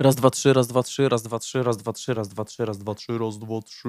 [0.00, 2.64] Raz, dwa, trzy, raz, dwa, trzy, raz, dwa, trzy, raz, dwa, trzy, raz, dwa, trzy,
[2.64, 3.88] raz, dwa, trzy, raz, dwa, trzy.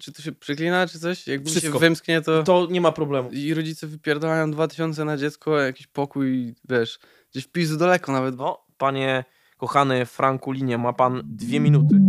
[0.00, 1.26] Czy to się przyklina, czy coś?
[1.26, 1.78] Jak mi się Wszystko.
[1.78, 2.42] wymsknie, to...
[2.42, 3.30] To nie ma problemu.
[3.30, 6.98] I rodzice wypierdalają 2000 na dziecko, jakiś pokój, wiesz,
[7.30, 8.36] gdzieś w pizdu daleko nawet.
[8.36, 9.24] No, panie
[9.56, 12.05] kochany Franku Linie, ma pan dwie minuty.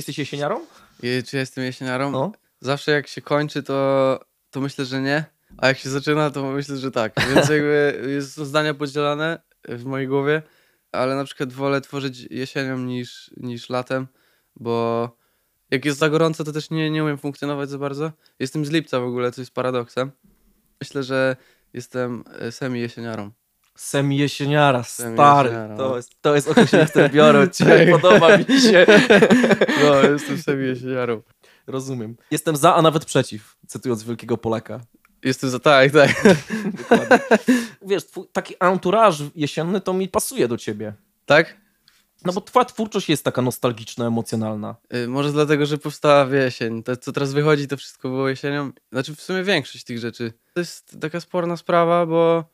[0.00, 0.66] Jesteś jesieniarą?
[1.02, 2.10] I czy jestem jesieniarą?
[2.10, 2.32] No.
[2.60, 4.20] Zawsze jak się kończy, to,
[4.50, 5.24] to myślę, że nie.
[5.58, 7.12] A jak się zaczyna, to myślę, że tak.
[7.34, 10.42] Więc jakby jest, są zdania podzielane w mojej głowie,
[10.92, 14.06] ale na przykład wolę tworzyć jesienią niż, niż latem,
[14.56, 15.08] bo
[15.70, 18.12] jak jest za gorąco, to też nie, nie umiem funkcjonować za bardzo.
[18.38, 20.10] Jestem z lipca w ogóle, co jest paradoksem.
[20.80, 21.36] Myślę, że
[21.72, 23.30] jestem e, semi-jesieniarą.
[23.80, 25.48] Semi jesieniara, Semi stary.
[25.48, 25.96] jesieniara, To no.
[25.96, 27.78] jest, to jest określenie, które biorę od ciebie.
[27.92, 28.00] Tak.
[28.00, 28.86] Podoba mi się.
[29.84, 31.22] No, jestem semi-jesieniarą.
[31.66, 32.16] Rozumiem.
[32.30, 34.80] Jestem za, a nawet przeciw, cytując wielkiego Polaka.
[35.24, 36.10] Jestem za tak, tak.
[36.78, 37.18] Dokładnie.
[37.82, 40.92] Wiesz, twój, taki entourage jesienny to mi pasuje do ciebie.
[41.26, 41.56] Tak?
[42.24, 44.76] No bo twoja twórczość jest taka nostalgiczna, emocjonalna.
[44.94, 46.82] Y, Może dlatego, że powstała w jesień.
[46.82, 48.70] To, co teraz wychodzi, to wszystko było jesienią.
[48.92, 50.32] Znaczy, w sumie większość tych rzeczy.
[50.54, 52.44] To jest taka sporna sprawa, bo.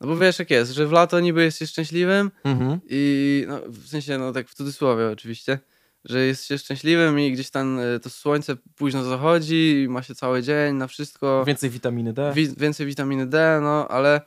[0.00, 2.80] No bo wiesz, jak jest, że w lato niby jest się szczęśliwym Mhm.
[2.90, 3.44] i.
[3.48, 5.58] No, w sensie, no tak w cudzysłowie oczywiście,
[6.04, 10.14] że jest się szczęśliwym i gdzieś tam y, to słońce późno zachodzi i ma się
[10.14, 11.44] cały dzień na wszystko.
[11.46, 12.32] Więcej witaminy D.
[12.34, 14.20] Wi- więcej witaminy D, no ale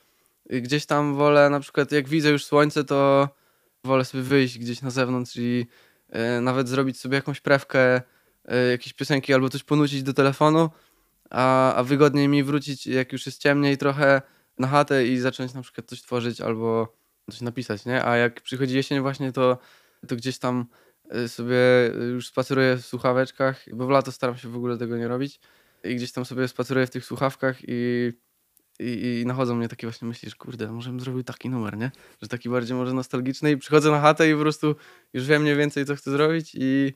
[0.49, 3.29] gdzieś tam wolę, na przykład jak widzę już słońce, to
[3.83, 5.65] wolę sobie wyjść gdzieś na zewnątrz i
[6.37, 10.69] y, nawet zrobić sobie jakąś prewkę, y, jakieś piosenki albo coś ponucić do telefonu,
[11.29, 14.21] a, a wygodniej mi wrócić, jak już jest ciemniej trochę
[14.59, 16.93] na chatę i zacząć na przykład coś tworzyć albo
[17.31, 18.05] coś napisać, nie?
[18.05, 19.57] A jak przychodzi jesień właśnie, to,
[20.07, 20.65] to gdzieś tam
[21.15, 21.57] y, sobie
[22.13, 25.39] już spaceruję w słuchaweczkach, bo w lato staram się w ogóle tego nie robić
[25.83, 28.11] i gdzieś tam sobie spaceruję w tych słuchawkach i,
[28.79, 31.91] i, i nachodzą mnie takie właśnie myśli, że kurde, może bym zrobił taki numer, nie?
[32.21, 34.75] Że taki bardziej może nostalgiczny i przychodzę na chatę i po prostu
[35.13, 36.93] już wiem mniej więcej, co chcę zrobić i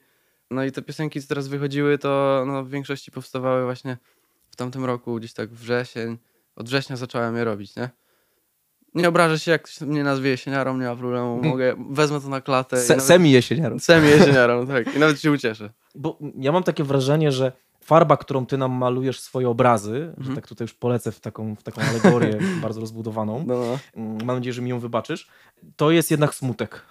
[0.52, 3.98] no i te piosenki, co teraz wychodziły, to no, w większości powstawały właśnie
[4.50, 6.18] w tamtym roku, gdzieś tak wrzesień.
[6.58, 7.90] Od września zacząłem je robić, nie?
[8.96, 12.42] Nie obrażę się, jak ktoś mnie nazwie jesieniarą, nie ma problemu, mogę, wezmę to na
[12.42, 12.78] klatę.
[12.78, 13.80] Se, nawet- semi jesieniarą.
[13.80, 14.96] Semi jesieniarą, tak.
[14.96, 15.70] I nawet się ucieszę.
[15.96, 17.52] Bo ja mam takie wrażenie, że
[17.82, 20.36] farba, którą ty nam malujesz swoje obrazy, że Mhm.
[20.36, 23.80] tak tutaj już polecę w taką, w taką alegorię bardzo rozbudowaną, No, no.
[23.96, 25.28] mm, mam nadzieję, że mi ją wybaczysz,
[25.76, 26.82] to jest jednak smutek.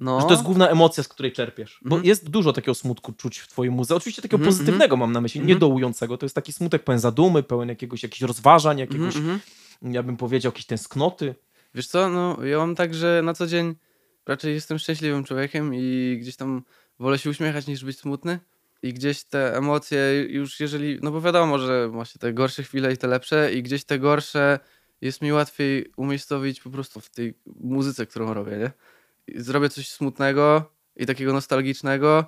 [0.00, 0.20] No.
[0.20, 1.80] Że to jest główna emocja, z której czerpiesz.
[1.82, 2.04] Bo Mhm.
[2.08, 3.94] jest dużo takiego smutku czuć w twojej muze.
[3.94, 5.54] Oczywiście takiego Mhm, pozytywnego mam na myśli, Mhm.
[5.54, 6.18] nie dołującego.
[6.18, 9.40] To jest taki smutek pełen zadumy, pełen jakiegoś, jakichś rozważań, jakiegoś, Mhm,
[9.80, 9.94] mhm.
[9.94, 11.34] ja bym powiedział, jakiejś tęsknoty.
[11.74, 13.74] Wiesz co, no ja mam tak, że na co dzień
[14.26, 16.62] raczej jestem szczęśliwym człowiekiem i gdzieś tam
[16.98, 18.38] wolę się uśmiechać niż być smutny.
[18.82, 22.96] I gdzieś te emocje już jeżeli, no bo wiadomo, że się te gorsze chwile i
[22.96, 24.58] te lepsze i gdzieś te gorsze
[25.00, 28.70] jest mi łatwiej umiejscowić po prostu w tej muzyce, którą robię, nie?
[29.36, 32.24] Zrobię coś smutnego i takiego nostalgicznego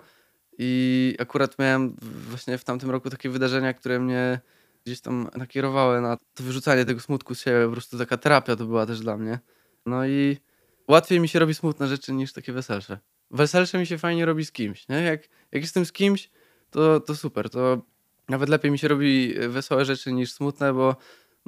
[0.58, 4.40] i akurat miałem właśnie w tamtym roku takie wydarzenia, które mnie
[4.86, 7.66] gdzieś tam nakierowały na to wyrzucanie tego smutku z siebie.
[7.66, 9.38] Po prostu taka terapia to była też dla mnie.
[9.86, 10.36] No i
[10.88, 12.98] łatwiej mi się robi smutne rzeczy niż takie weselsze.
[13.30, 15.02] Weselsze mi się fajnie robi z kimś, nie?
[15.02, 15.22] Jak,
[15.52, 16.30] jak jestem z kimś,
[16.70, 17.50] to, to super.
[17.50, 17.82] To
[18.28, 20.96] nawet lepiej mi się robi wesołe rzeczy niż smutne, bo,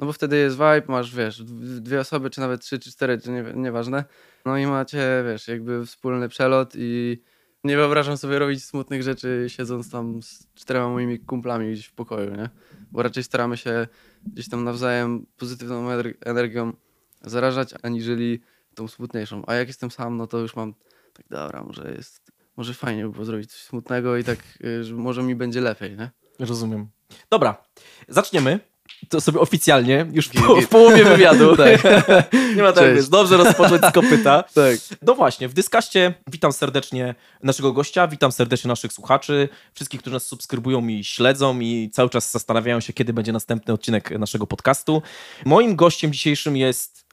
[0.03, 1.43] no bo wtedy jest vibe, masz, wiesz,
[1.81, 4.03] dwie osoby, czy nawet trzy, czy cztery, czy nie, nieważne.
[4.45, 7.21] No i macie, wiesz, jakby wspólny przelot i
[7.63, 12.35] nie wyobrażam sobie robić smutnych rzeczy siedząc tam z czterema moimi kumplami gdzieś w pokoju,
[12.35, 12.49] nie?
[12.91, 13.87] Bo raczej staramy się
[14.27, 16.73] gdzieś tam nawzajem pozytywną ener- energią
[17.21, 18.41] zarażać, aniżeli
[18.75, 19.43] tą smutniejszą.
[19.47, 20.73] A jak jestem sam, no to już mam
[21.13, 24.95] tak, dobra, może jest, może fajnie by było zrobić coś smutnego i tak, y, że
[24.95, 26.11] może mi będzie lepiej, nie?
[26.39, 26.87] Rozumiem.
[27.29, 27.63] Dobra,
[28.07, 28.72] zaczniemy.
[29.09, 31.57] To sobie oficjalnie, już po, w połowie wywiadu.
[31.57, 31.83] Tak.
[32.55, 34.43] Nie ma tak, wiesz, dobrze rozpocząć z kopyta.
[34.53, 34.77] Tak.
[35.01, 40.25] No właśnie, w Dyskaście witam serdecznie naszego gościa, witam serdecznie naszych słuchaczy, wszystkich, którzy nas
[40.25, 45.01] subskrybują i śledzą i cały czas zastanawiają się, kiedy będzie następny odcinek naszego podcastu.
[45.45, 47.05] Moim gościem dzisiejszym jest,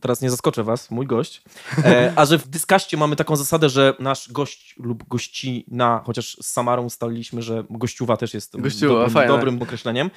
[0.00, 1.42] teraz nie zaskoczę was, mój gość,
[1.84, 6.46] e, a że w Dyskaście mamy taką zasadę, że nasz gość lub gościna, chociaż z
[6.46, 9.32] Samarą ustaliliśmy, że gościuwa też jest Gościuwa, dobrym, fajne.
[9.32, 10.10] dobrym określeniem,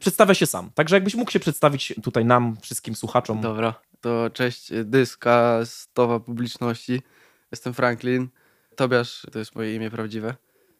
[0.00, 0.70] przedstawia się sam.
[0.74, 3.40] Także jakbyś mógł się przedstawić tutaj nam, wszystkim słuchaczom.
[3.40, 7.02] Dobra, to cześć y, dyska, stowa publiczności.
[7.50, 8.28] Jestem Franklin.
[8.76, 10.34] Tobiasz to jest moje imię prawdziwe.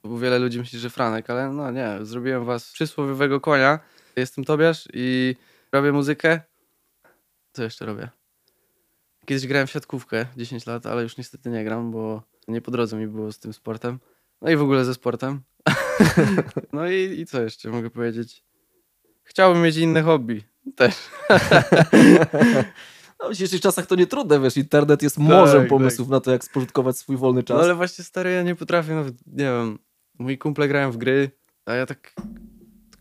[0.04, 3.78] Bo wiele ludzi myśli, że Franek, ale no nie, zrobiłem was przysłowiowego konia.
[4.16, 5.36] Jestem Tobiasz i
[5.72, 6.40] robię muzykę.
[7.52, 8.08] Co jeszcze robię?
[9.28, 12.96] Kiedyś grałem w siatkówkę 10 lat, ale już niestety nie gram, bo nie po drodze
[12.96, 13.98] mi było z tym sportem.
[14.42, 15.40] No i w ogóle ze sportem.
[16.72, 18.44] No i, i co jeszcze mogę powiedzieć?
[19.24, 20.42] Chciałbym mieć inne hobby.
[20.76, 20.94] Też.
[23.22, 26.30] No, w dzisiejszych czasach to nie trudne, wiesz, internet jest morzem Tak, pomysłów na to,
[26.30, 27.56] jak spożytkować swój wolny czas.
[27.56, 29.78] No ale właśnie stary, ja nie potrafię nawet, nie wiem,
[30.18, 31.30] moi kumple grają w gry,
[31.66, 32.14] a ja tak,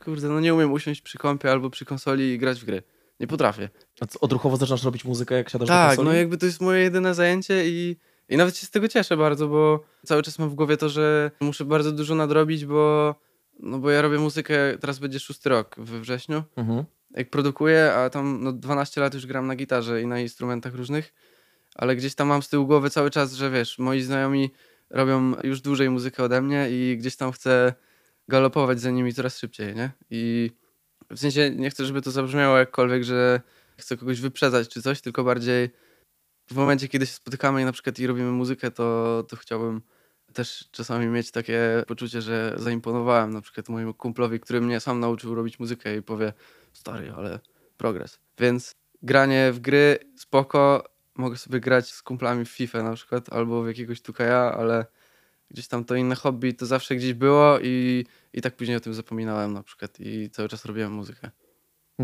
[0.06, 2.84] kurde, no nie umiem usiąść przy kompie albo przy konsoli i grać w gry.
[3.20, 3.70] Nie potrafię.
[4.02, 6.08] A co, odruchowo zaczynasz robić muzykę, jak siadasz do Tak, konsoli?
[6.08, 7.98] no jakby to jest moje jedyne zajęcie i,
[8.30, 11.32] i nawet się z tego cieszę bardzo, bo cały czas mam w głowie to, że
[11.40, 13.16] muszę bardzo dużo nadrobić, bo,
[13.60, 16.84] no bo ja robię muzykę, teraz będzie szósty rok we wrześniu, Mhm.
[17.12, 21.14] jak produkuję, a tam no 12 lat już gram na gitarze i na instrumentach różnych,
[21.76, 24.50] ale gdzieś tam mam z tyłu głowy cały czas, że wiesz, moi znajomi
[24.90, 27.74] robią już dłużej muzykę ode mnie i gdzieś tam chcę
[28.28, 29.92] galopować za nimi coraz szybciej, nie?
[30.10, 30.52] I
[31.12, 33.42] w sensie nie chcę, żeby to zabrzmiało jakkolwiek, że
[33.78, 35.70] chcę kogoś wyprzedzać czy coś, tylko bardziej
[36.50, 39.82] w momencie, kiedy się spotykamy i na przykład i robimy muzykę, to, to chciałbym
[40.34, 45.36] też czasami mieć takie poczucie, że zaimponowałem na przykład mojemu kumplowi, który mnie sam nauczył
[45.36, 46.34] robić muzykę i powie
[46.74, 47.40] stary, ale
[47.78, 48.20] progres.
[48.40, 48.72] Więc
[49.02, 50.84] granie w gry spoko,
[51.16, 54.86] mogę sobie grać z kumplami w FIFA na przykład albo w jakiegoś tukaja, ale
[55.52, 58.06] gdzieś tam to inne hobby to zawsze gdzieś było i,
[58.38, 61.32] i tak później o tym zapominałem na przykład i cały czas robiłem muzykę.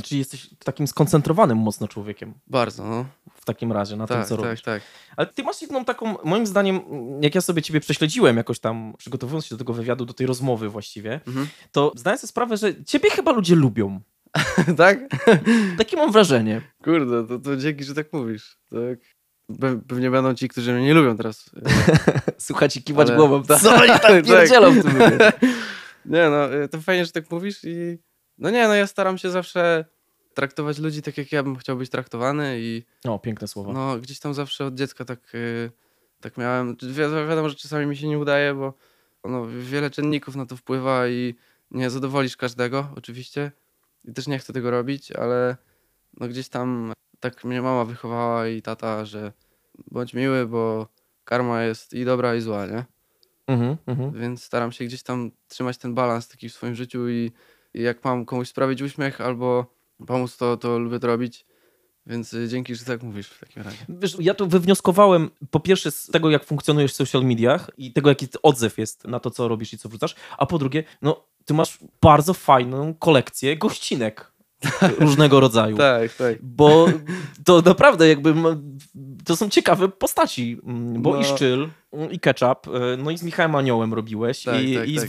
[0.03, 3.06] Czyli jesteś takim skoncentrowanym mocno człowiekiem Bardzo, no.
[3.35, 4.62] w takim razie na tym, Tak, co tak, robisz.
[4.62, 4.81] tak.
[5.18, 6.80] Ale ty masz jedną taką, moim zdaniem,
[7.21, 10.69] jak ja sobie ciebie prześledziłem jakoś tam, przygotowując się do tego wywiadu, do tej rozmowy
[10.69, 11.47] właściwie, Mhm.
[11.71, 14.00] to zdaję sobie sprawę, że ciebie chyba ludzie lubią.
[14.77, 15.00] tak?
[15.77, 16.62] Takie mam wrażenie.
[16.83, 18.57] Kurde, to, to dzięki, że tak mówisz.
[18.69, 19.00] Tak.
[19.59, 21.50] Pe- Pewnie będą ci, którzy mnie nie lubią teraz.
[22.38, 23.44] Słuchajcie, kiwać Ale- głową.
[23.44, 24.25] tak, Co oni tak.
[24.25, 24.94] pierdzielą w tym?
[26.05, 28.00] Nie no, y, to fajnie, że tak mówisz i...
[28.38, 29.85] No nie, no ja staram się zawsze
[30.33, 33.73] traktować ludzi tak, jak ja bym chciał być traktowany i O, piękne słowa.
[33.73, 35.71] no gdzieś tam zawsze od dziecka tak, y,
[36.21, 36.75] tak miałem.
[36.81, 36.94] Wi
[37.27, 38.73] wiadomo, że czasami mi się nie udaje, bo
[39.23, 41.35] no, wiele czynników na to wpływa i
[41.71, 43.51] nie zadowolisz każdego oczywiście
[44.05, 45.57] i też nie chcę tego robić, ale
[46.19, 49.31] no gdzieś tam tak mnie mama wychowała i tata, że
[49.91, 50.88] bądź miły, bo
[51.23, 52.85] karma jest i dobra i zła, nie?
[53.48, 54.12] Mhm, mhm.
[54.22, 57.31] Więc staram się gdzieś tam trzymać ten balans taki w swoim życiu i,
[57.74, 59.66] i jak mam komuś sprawić uśmiech albo
[60.07, 61.45] pomóc, to, to lubię to robić.
[62.06, 63.78] Więc y, dzięki, że tak mówisz w takim razie.
[63.90, 68.10] Wiesz, ja tu wywnioskowałem po pierwsze z tego, jak funkcjonujesz w social mediach i tego,
[68.10, 71.54] jaki odzew jest na to, co robisz i co wrzucasz, a po drugie, no, ty
[71.54, 74.34] masz bardzo fajną kolekcję gościnek
[75.00, 75.78] różnego rodzaju.
[75.78, 76.38] Tak, tak.
[76.42, 76.88] Bo
[77.46, 78.34] to naprawdę jakby
[79.25, 81.22] to są ciekawe postaci, mm, bo No.
[81.22, 81.69] i Szczyl,
[82.12, 85.07] i Ketchup, y, no i z Michałem Aniołem robiłeś Tak, i, tak, i z tak.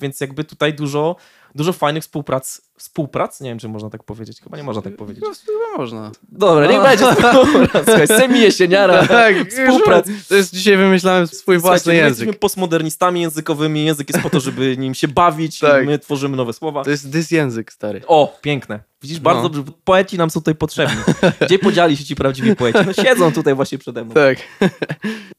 [0.00, 1.16] Więc jakby tutaj dużo,
[1.54, 5.24] dużo fajnych współprac, współprac, nie wiem, czy można tak powiedzieć, chyba nie można tak powiedzieć.
[5.24, 6.12] No, chyba można.
[6.28, 6.82] Dobra, niech No.
[6.82, 10.06] będzie współprac, słuchaj, Semi Jesieniara, Tak, współprac.
[10.28, 12.18] To jest dzisiaj wymyślałem swój własny Słuchajcie, język.
[12.18, 15.84] jesteśmy postmodernistami językowymi, język jest po to, żeby nim się bawić Tak.
[15.84, 16.84] i my tworzymy nowe słowa.
[16.84, 18.02] To jest dysjęzyk, stary.
[18.06, 18.80] O, piękne.
[19.02, 19.48] Widzisz, bardzo No.
[19.48, 20.96] dobrze, poeci nam są tutaj potrzebni.
[21.40, 22.78] Gdzie podzieli się ci prawdziwi poeci?
[22.86, 24.14] No siedzą tutaj właśnie przede mną.
[24.14, 24.38] Tak,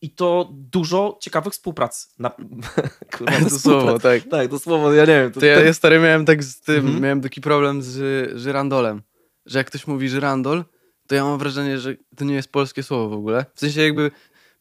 [0.02, 2.14] I to dużo ciekawych współprac.
[2.20, 2.30] Na...
[3.18, 3.62] Kurwa, to współprac.
[3.62, 4.22] słowo, tak.
[4.32, 5.32] Tak, to słowo, ja nie wiem.
[5.32, 7.02] To, To ja, to- ja stary miałem tak z tym, Mhm.
[7.02, 9.02] miałem taki problem z żyrandolem,
[9.46, 10.64] że jak ktoś mówi żyrandol,
[11.08, 13.46] to ja mam wrażenie, że to nie jest polskie słowo w ogóle.
[13.56, 14.12] W sensie jakby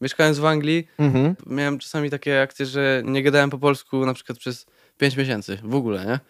[0.01, 1.35] mieszkając w Anglii, Mhm.
[1.47, 4.67] miałem czasami takie akcje, że nie gadałem po polsku na przykład przez
[4.99, 6.21] 5 miesięcy, w ogóle, nie?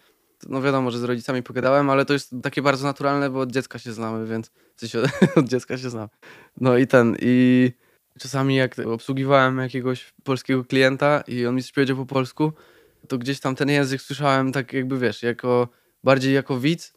[0.49, 3.79] No wiadomo, że z rodzicami pogadałem, ale to jest takie bardzo naturalne, bo od dziecka
[3.79, 4.99] się znamy, więc w sensie
[5.35, 6.09] od dziecka się znam.
[6.61, 7.71] No i ten, i
[8.19, 12.53] czasami jak obsługiwałem jakiegoś polskiego klienta i on mi coś powiedział po polsku,
[13.07, 15.67] to gdzieś tam ten język słyszałem tak jakby, wiesz, jako
[16.03, 16.93] bardziej jako widz.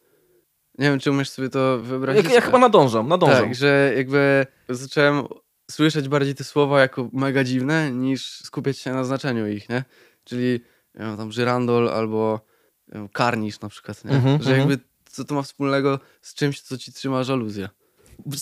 [0.78, 2.24] Nie wiem, czy umiesz sobie to wyobrazić.
[2.24, 3.44] Ja, ja chyba nadążam, nadążam.
[3.44, 5.24] Tak, że jakby zacząłem
[5.70, 9.84] słyszeć bardziej te słowa jako mega dziwne, niż skupiać się na znaczeniu ich, nie?
[10.24, 10.60] Czyli
[10.94, 12.40] wiem, tam żyrandol albo
[12.88, 14.10] wiem, karnisz na przykład, nie?
[14.10, 14.58] Mhm, że mhm.
[14.58, 17.68] jakby co to ma wspólnego z czymś, co ci trzyma żaluzję.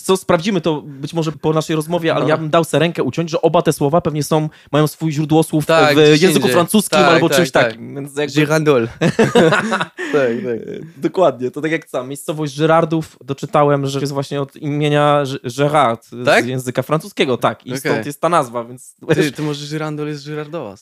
[0.03, 2.29] Co sprawdzimy to być może po naszej rozmowie, ale No.
[2.29, 5.43] ja bym dał sobie rękę uciąć, że oba te słowa pewnie są, mają swój źródło
[5.43, 6.51] słów Tak, w języku indziej.
[6.51, 7.65] francuskim Tak, albo tak, czymś tak.
[7.67, 7.95] takim.
[7.95, 8.33] Więc jakby...
[8.33, 8.87] Żyrandol.
[8.99, 10.59] tak, tak.
[10.97, 12.07] Dokładnie, to tak jak sam.
[12.07, 16.47] Miejscowość Żyrardów doczytałem, że jest właśnie od imienia G- Gérard z Tak?
[16.47, 17.65] języka francuskiego, tak.
[17.65, 17.79] I Okej.
[17.79, 20.75] stąd jest ta nazwa, więc Ty, ty może żyrandol jest żyrardowa.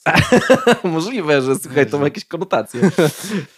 [0.84, 2.82] możliwe, że słuchaj, to ma jakieś konotacje.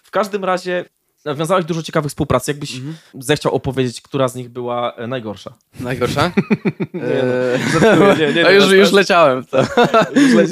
[0.03, 0.85] W każdym razie
[1.25, 2.47] nawiązałeś dużo ciekawych współprac.
[2.47, 2.95] Jakbyś Mhm.
[3.19, 5.53] zechciał opowiedzieć, która z nich była e, najgorsza?
[5.79, 6.31] Najgorsza?
[6.93, 9.43] Nie, Eee, żartuję, nie, nie, nie, A już, już leciałem.
[9.43, 9.57] w To.
[10.15, 10.49] Już.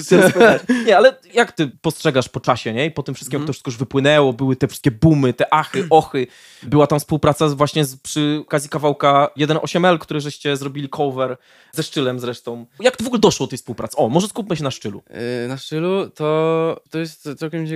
[0.86, 2.86] Nie, ale jak ty postrzegasz po czasie, nie?
[2.86, 3.47] I po tym wszystkim, jak Mhm.
[3.47, 6.27] to wszystko już wypłynęło, były te wszystkie boomy, te achy, ochy.
[6.63, 11.38] Była tam współpraca właśnie z, przy okazji kawałka 1.8L, który żeście zrobili cover
[11.71, 12.65] ze Szczylem zresztą.
[12.79, 13.97] Jak to w ogóle doszło do tej współpracy?
[13.97, 15.03] O, może skupmy się na Szczylu.
[15.41, 17.67] Yy, na szczylu to, to jest całkiem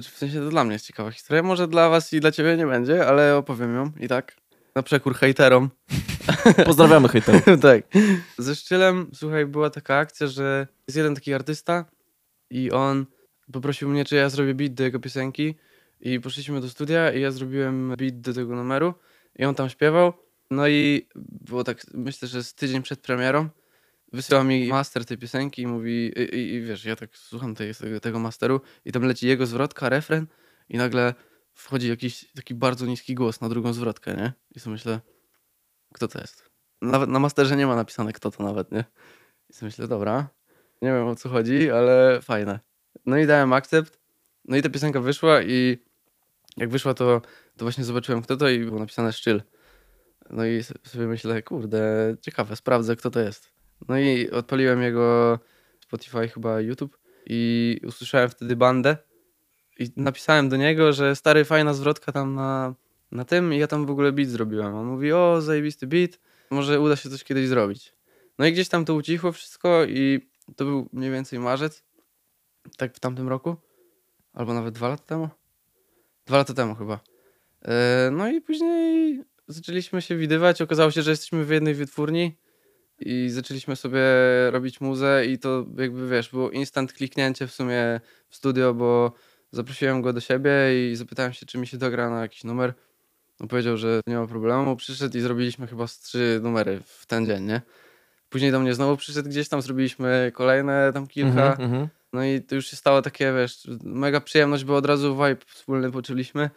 [0.00, 1.42] w sensie to dla mnie jest ciekawa historia.
[1.42, 4.36] Może dla was i dla ciebie nie będzie, ale opowiem ją i tak.
[4.74, 5.70] Na przekór hejterom.
[6.64, 7.42] Pozdrawiamy hejterów.
[7.62, 7.84] tak.
[8.38, 11.84] Ze Szczylem, słuchaj, była taka akcja, że jest jeden taki artysta
[12.50, 13.06] i on
[13.52, 15.54] poprosił mnie, czy ja zrobię beat do jego piosenki
[16.00, 18.94] i poszliśmy do studia i ja zrobiłem beat do tego numeru
[19.38, 20.12] i on tam śpiewał.
[20.50, 23.48] No i było tak, myślę, że z tydzień przed premierą
[24.12, 27.74] wysyła mi master tej piosenki i mówi, i, i, i wiesz, ja tak słucham tej,
[27.74, 30.26] tego, tego masteru i tam leci jego zwrotka, refren
[30.68, 31.14] i nagle
[31.54, 34.32] wchodzi jakiś taki bardzo niski głos na drugą zwrotkę, nie?
[34.54, 35.00] I sobie myślę,
[35.94, 36.50] kto to jest?
[36.82, 38.84] Nawet na masterze nie ma napisane kto to nawet, nie?
[39.50, 40.28] I sobie myślę, dobra,
[40.82, 42.60] nie wiem o co chodzi, ale fajne.
[43.06, 44.00] No i dałem akcept,
[44.44, 45.78] no i ta piosenka wyszła i
[46.56, 47.22] jak wyszła to,
[47.56, 49.42] to właśnie zobaczyłem kto to i było napisane Szczyl.
[50.30, 53.51] No i sobie myślę, kurde, ciekawe, sprawdzę kto to jest.
[53.88, 55.38] No i odpaliłem jego
[55.80, 58.96] Spotify, chyba YouTube i usłyszałem wtedy bandę
[59.78, 62.74] i napisałem do niego, że stary, fajna zwrotka tam na,
[63.12, 64.74] na tym i ja tam w ogóle beat zrobiłem.
[64.74, 66.10] On mówi, o, zajebisty beat,
[66.50, 67.94] może uda się coś kiedyś zrobić.
[68.38, 71.84] No i gdzieś tam to ucichło wszystko i to był mniej więcej marzec,
[72.76, 73.56] tak w tamtym roku,
[74.32, 75.28] albo nawet dwa lata temu.
[76.26, 77.00] Dwa lata temu chyba.
[77.62, 80.62] E, No i później zaczęliśmy się widywać.
[80.62, 82.36] Okazało się, że jesteśmy w jednej wytwórni
[83.06, 84.00] i zaczęliśmy sobie
[84.50, 89.12] robić muzę i to jakby wiesz, było instant kliknięcie w sumie w studio, bo
[89.50, 90.52] zaprosiłem go do siebie
[90.92, 92.74] i zapytałem się, czy mi się dogra na jakiś numer.
[93.40, 94.76] On powiedział, że nie ma problemu.
[94.76, 97.62] Przyszedł i zrobiliśmy chyba z trzy numery w ten dzień, nie?
[98.28, 101.50] Później do mnie znowu przyszedł gdzieś tam, zrobiliśmy kolejne tam kilka.
[101.50, 101.88] Mhm, mhm.
[102.12, 105.90] No i to już się stało takie, wiesz, mega przyjemność, bo od razu vibe wspólny
[105.90, 106.50] poczuliśmy.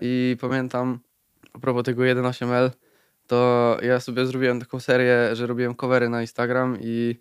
[0.00, 0.98] I pamiętam,
[1.52, 2.70] a propos tego 1.8L,
[3.26, 7.18] to ja sobie zrobiłem taką serię, że robiłem covery na Instagram i,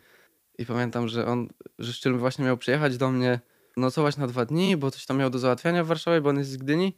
[0.58, 1.48] i pamiętam, że on,
[1.80, 3.40] że Szczyl właśnie miał przyjechać do mnie
[3.78, 6.50] nocować na dwa dni, bo coś tam miał do załatwiania w Warszawie, bo on jest
[6.50, 6.98] z Gdyni.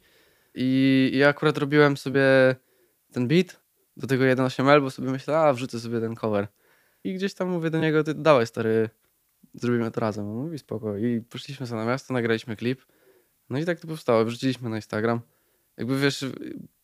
[0.54, 2.22] I, i ja akurat robiłem sobie
[3.12, 3.60] ten beat
[3.96, 6.48] do tego 1.8L, bo sobie myślałem, a wrzucę sobie ten cover.
[7.04, 8.90] I gdzieś tam mówię do niego, ty dawaj stary,
[9.54, 10.28] zrobimy to razem.
[10.28, 10.96] On mówi spoko.
[10.96, 12.82] I poszliśmy sobie na miasto, nagraliśmy klip.
[13.50, 14.24] No i tak to powstało.
[14.24, 15.20] Wrzuciliśmy na Instagram.
[15.76, 16.24] Jakby wiesz,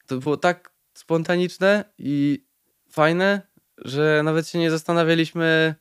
[0.07, 2.45] to było tak spontaniczne i
[2.91, 3.43] fajne,
[3.79, 5.75] że nawet się nie zastanawialiśmy,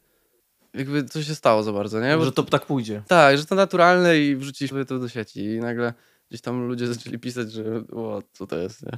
[0.73, 2.17] jakby co się stało za bardzo, nie?
[2.17, 3.03] Bo Że to tak pójdzie.
[3.07, 5.93] tak, że to naturalne i wrzuciliśmy to do sieci i nagle
[6.29, 8.97] gdzieś tam ludzie zaczęli pisać, że o, co to jest, nie?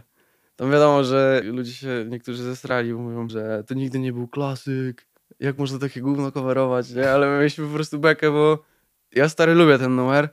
[0.56, 5.08] Tam wiadomo, że ludzie się, niektórzy zesrali, mówią, że to nigdy nie był klasyk,
[5.40, 7.12] jak można takie gówno coverować, nie?
[7.12, 8.64] Ale my mieliśmy po prostu bekę, bo
[9.12, 10.30] ja stary lubię ten numer,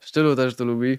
[0.00, 0.98] Sztylu też to lubi.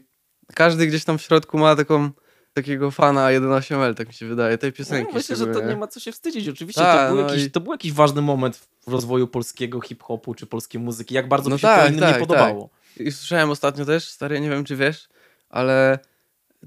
[0.55, 2.11] Każdy gdzieś tam w środku ma taką,
[2.61, 5.11] takiego fana 11L, tak mi się wydaje, tej piosenki.
[5.11, 6.49] No, myślę, że to nie ma co się wstydzić.
[6.49, 9.81] Oczywiście Tak, to, był no jakiś, i- to był jakiś ważny moment w rozwoju polskiego
[9.81, 11.15] hip-hopu czy polskiej muzyki.
[11.15, 12.69] Jak bardzo No mi się tak, to innym tak, nie podobało.
[12.99, 15.09] I słyszałem ostatnio też, stary, nie wiem czy wiesz,
[15.49, 15.99] ale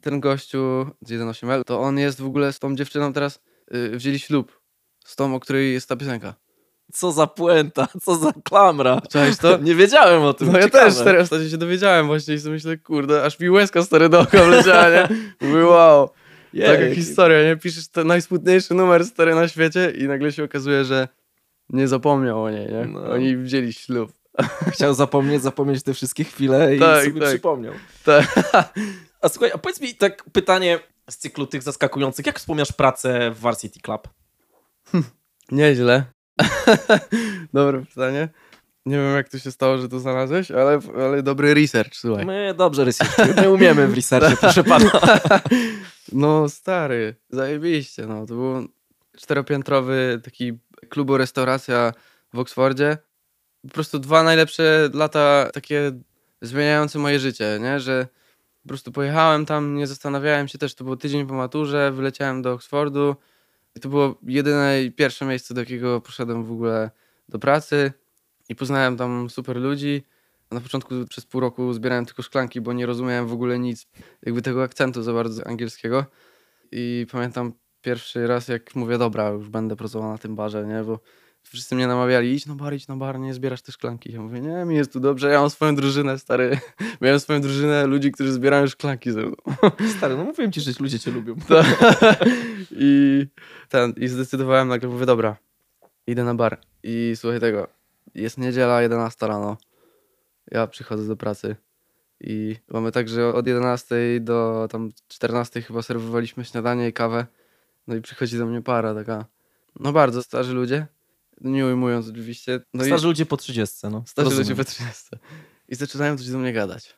[0.03, 3.41] ten gościu z 1.8L, to on jest w ogóle z tą dziewczyną teraz,
[3.75, 4.61] y, wzięli ślub.
[5.05, 6.35] Z tą, o której jest ta piosenka.
[6.93, 9.01] Co za puenta, co za klamra.
[9.11, 9.59] Czaisz to?
[9.59, 10.53] Nie wiedziałem o tym.
[10.53, 13.83] No ja też, stary, ostatnio się dowiedziałem właśnie i sobie myślę, kurde, aż mi łezka
[13.83, 15.09] stary do oka wleciała, nie?
[15.41, 16.11] Mówię, wow.
[16.53, 16.67] Jej.
[16.69, 17.57] Taka historia, nie?
[17.57, 21.09] Piszesz ten najsmutniejszy numer stary na świecie i nagle się okazuje, że
[21.69, 22.85] nie zapomniał o niej, nie?
[22.87, 23.11] No.
[23.11, 24.13] Oni wzięli ślub.
[24.75, 27.29] Chciał zapomnieć, zapomnieć te wszystkie chwile i Tak, sobie tak.
[27.29, 27.75] przypomniał.
[28.05, 28.35] Tak.
[29.23, 30.79] A słuchaj, a powiedz mi tak pytanie
[31.11, 32.27] z cyklu tych zaskakujących.
[32.27, 34.09] Jak wspomniasz pracę w Varsity Club?
[35.53, 36.05] Nieźle.
[37.53, 38.29] Dobre pytanie.
[38.87, 42.27] Nie wiem, jak to się stało, że to znalazłeś, ale, ale dobry research, słuchaj.
[42.27, 43.37] My dobrze research.
[43.43, 44.91] Nie umiemy w researchu, proszę pana.
[46.13, 48.27] No stary, zajebiście, no.
[48.27, 48.69] To był
[49.17, 50.53] czteropiętrowy taki
[50.89, 51.93] klubu restauracja
[52.35, 52.99] w Oksfordzie.
[53.63, 55.93] Po prostu dwa najlepsze lata takie
[56.43, 57.81] zmieniające moje życie, nie?
[57.81, 58.07] Że
[58.63, 62.53] po prostu pojechałem tam, nie zastanawiałem się też, to był tydzień po maturze, wyleciałem do
[62.53, 63.17] Oksfordu
[63.75, 66.91] i to było jedyne i pierwsze miejsce, do jakiego poszedłem w ogóle
[67.29, 67.93] do pracy
[68.49, 70.05] i poznałem tam super ludzi.
[70.51, 73.87] Na początku przez pół roku zbierałem tylko szklanki, bo nie rozumiałem w ogóle nic,
[74.23, 76.07] jakby tego akcentu za bardzo angielskiego.
[76.73, 80.85] I pamiętam pierwszy raz, jak mówię, dobra, już będę pracował na tym barze, nie?
[80.85, 81.01] Bo
[81.43, 84.13] wszyscy mnie namawiali, idź na bar, idź na bar, nie zbierasz te szklanki.
[84.13, 86.59] Ja mówię, nie, mi jest tu dobrze, ja mam swoją drużynę, stary.
[87.01, 89.37] Miałem swoją drużynę ludzi, którzy zbierają szklanki ze mną.
[89.97, 91.35] Stary, no mówiłem ci, że ludzie cię lubią.
[92.71, 93.27] I,
[93.69, 95.37] ten, I zdecydowałem nagle, mówię, dobra,
[96.07, 96.61] idę na bar.
[96.83, 97.69] I słuchaj tego,
[98.15, 99.57] jest niedziela, 11 rano.
[100.51, 101.57] Ja przychodzę do pracy
[102.21, 107.27] i mamy tak, że od 11 do tam 14 chyba serwowaliśmy śniadanie i kawę.
[107.87, 109.25] No i przychodzi do mnie para taka,
[109.81, 110.87] no bardzo starzy ludzie,
[111.41, 112.61] nie ujmując oczywiście.
[112.75, 114.03] No Starzy ludzie po 30, no.
[114.07, 114.39] i starzy Rozumiem.
[114.43, 115.05] ludzie we 30.
[115.69, 116.97] I zaczynają coś do mnie gadać.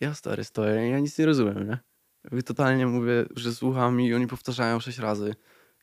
[0.00, 1.78] Ja stary stoję, ja nic nie rozumiem, nie?
[2.24, 5.34] Jakby totalnie mówię, że słucham i oni powtarzają sześć razy.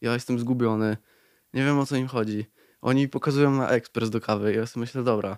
[0.01, 0.97] Ja jestem zgubiony.
[1.53, 2.45] Nie wiem o co im chodzi.
[2.81, 4.53] Oni pokazują na ekspres do kawy.
[4.53, 5.37] Ja sobie myślę, dobra.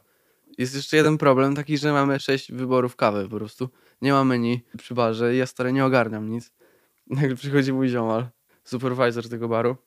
[0.58, 3.70] Jest jeszcze jeden problem taki, że mamy sześć wyborów kawy po prostu.
[4.02, 6.52] Nie ma menu przy barze i ja stary nie ogarniam nic.
[7.08, 8.28] Nagle przychodzi mój ziomal,
[8.64, 9.78] supervisor tego baru.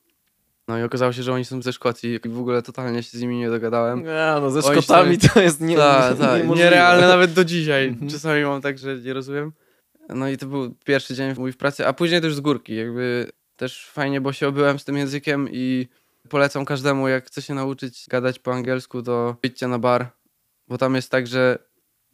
[0.69, 3.21] No i okazało się, że oni są ze Szkocji i w ogóle totalnie się z
[3.21, 4.02] nimi nie dogadałem.
[4.02, 6.54] Nie, no ze Oni Szkotami to jest nie, Tak, tak, niemożliwe.
[6.71, 7.88] nierealne nawet do dzisiaj.
[7.88, 8.11] Mhm.
[8.11, 9.52] Czasami mam tak, że nie rozumiem.
[10.09, 12.75] No i to był pierwszy dzień mój w pracy, a później też z górki.
[12.76, 15.88] Jakby też fajnie, bo się obyłem z tym językiem i
[16.28, 20.07] polecam każdemu, jak chce się nauczyć gadać po angielsku, to idźcie na bar,
[20.69, 21.59] bo tam jest tak, że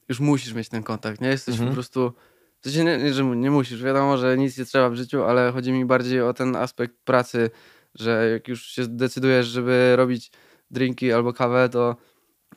[0.08, 1.28] już musisz mieć ten kontakt, nie?
[1.28, 1.68] Jesteś Mhm.
[1.70, 2.12] po prostu...
[2.60, 5.52] W sensie nie, nie, że nie musisz, wiadomo, że nic nie trzeba w życiu, ale
[5.52, 7.50] chodzi mi bardziej o ten aspekt pracy,
[7.94, 10.30] że jak już się decydujesz, żeby robić
[10.70, 11.96] drinki albo kawę, to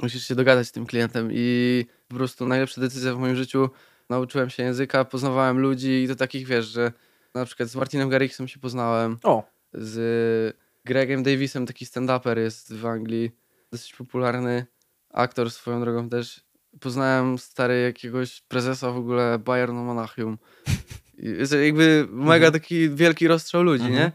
[0.01, 3.69] musisz się dogadać z tym klientem i po prostu najlepsza decyzja w moim życiu.
[4.09, 6.91] Nauczyłem się języka, poznawałem ludzi i to takich, wiesz, że
[7.35, 12.85] na przykład z Martinem Garrixem się poznałem, O, z Gregem Davisem, taki stand-uper jest w
[12.85, 13.31] Anglii,
[13.71, 14.65] dosyć popularny
[15.13, 16.41] aktor swoją drogą też.
[16.79, 20.37] Poznałem stary jakiegoś prezesa w ogóle Bayernu Monachium.
[21.17, 22.53] I Jest jakby mega Mhm.
[22.53, 23.99] taki wielki rozstrzał ludzi, Mhm.
[24.03, 24.11] nie?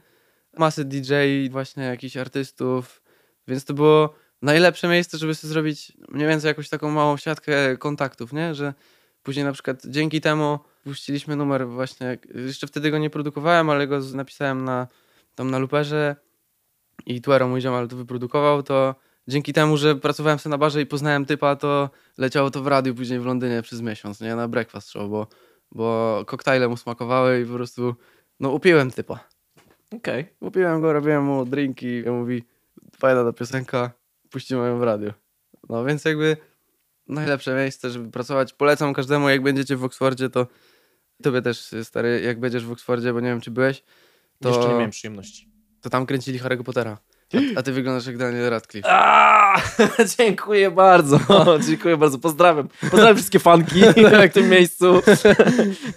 [0.59, 1.15] Masy DJ,
[1.51, 3.03] właśnie jakichś artystów,
[3.49, 8.33] więc to było najlepsze miejsce, żeby sobie zrobić mniej więcej jakąś taką małą siatkę kontaktów,
[8.33, 8.55] nie?
[8.55, 8.75] Że
[9.23, 14.01] później na przykład dzięki temu puściliśmy numer właśnie, jeszcze wtedy go nie produkowałem, ale go
[14.15, 14.87] napisałem na,
[15.35, 16.17] tam na luperze
[17.07, 18.95] i Tuero, mój ziomal, to wyprodukował, to
[19.29, 22.95] dzięki temu, że pracowałem sobie na barze i poznałem typa, to leciało to w radiu
[22.95, 24.37] później w Londynie przez miesiąc, nie?
[24.37, 25.27] Na breakfast show, bo,
[25.73, 27.95] bo koktajle mu smakowały i po prostu,
[28.41, 29.36] no upiłem typa.
[29.93, 30.27] Okej.
[30.41, 32.45] Upiłem go, robiłem mu drinki i on mówi,
[32.99, 33.91] fajna ta piosenka,
[34.31, 35.13] puścimy ją w radiu.
[35.69, 36.37] No więc jakby
[37.09, 38.53] najlepsze miejsce, żeby pracować.
[38.53, 40.47] Polecam każdemu, jak będziecie w Oxfordzie, to
[41.23, 43.85] tobie też, stary, jak będziesz w Oxfordzie, bo nie wiem, czy byłeś,
[44.43, 45.49] to, Jeszcze nie miałem przyjemności.
[45.81, 46.99] to tam kręcili Harry'ego Pottera.
[47.35, 48.89] A, a ty wyglądasz jak Daniel Radcliffe.
[48.91, 49.61] A,
[50.19, 51.21] dziękuję bardzo.
[51.69, 52.19] dziękuję bardzo.
[52.19, 52.69] Pozdrawiam.
[52.81, 53.81] Pozdrawiam wszystkie fanki
[54.31, 55.03] w tym miejscu.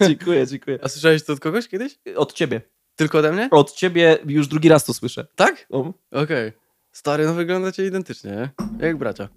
[0.07, 0.79] dziękuję, dziękuję.
[0.81, 1.99] A słyszałeś to od kogoś kiedyś?
[2.15, 2.61] Od ciebie.
[2.99, 3.47] Tylko ode mnie?
[3.51, 5.27] Od ciebie już drugi raz to słyszę.
[5.35, 5.65] Tak?
[5.71, 6.51] O, Okej.
[6.91, 8.49] Stary, no wyglądacie identycznie, nie?
[8.87, 9.27] Jak bracia.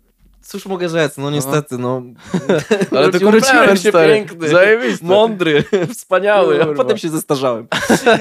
[0.42, 1.16] cóż mogę rzec?
[1.18, 2.02] No niestety, no.
[2.96, 4.14] Ale to Urodziłem się stary.
[4.14, 5.06] piękny, Zajebiste.
[5.06, 7.66] mądry, wspaniały, a potem się zestarzałem.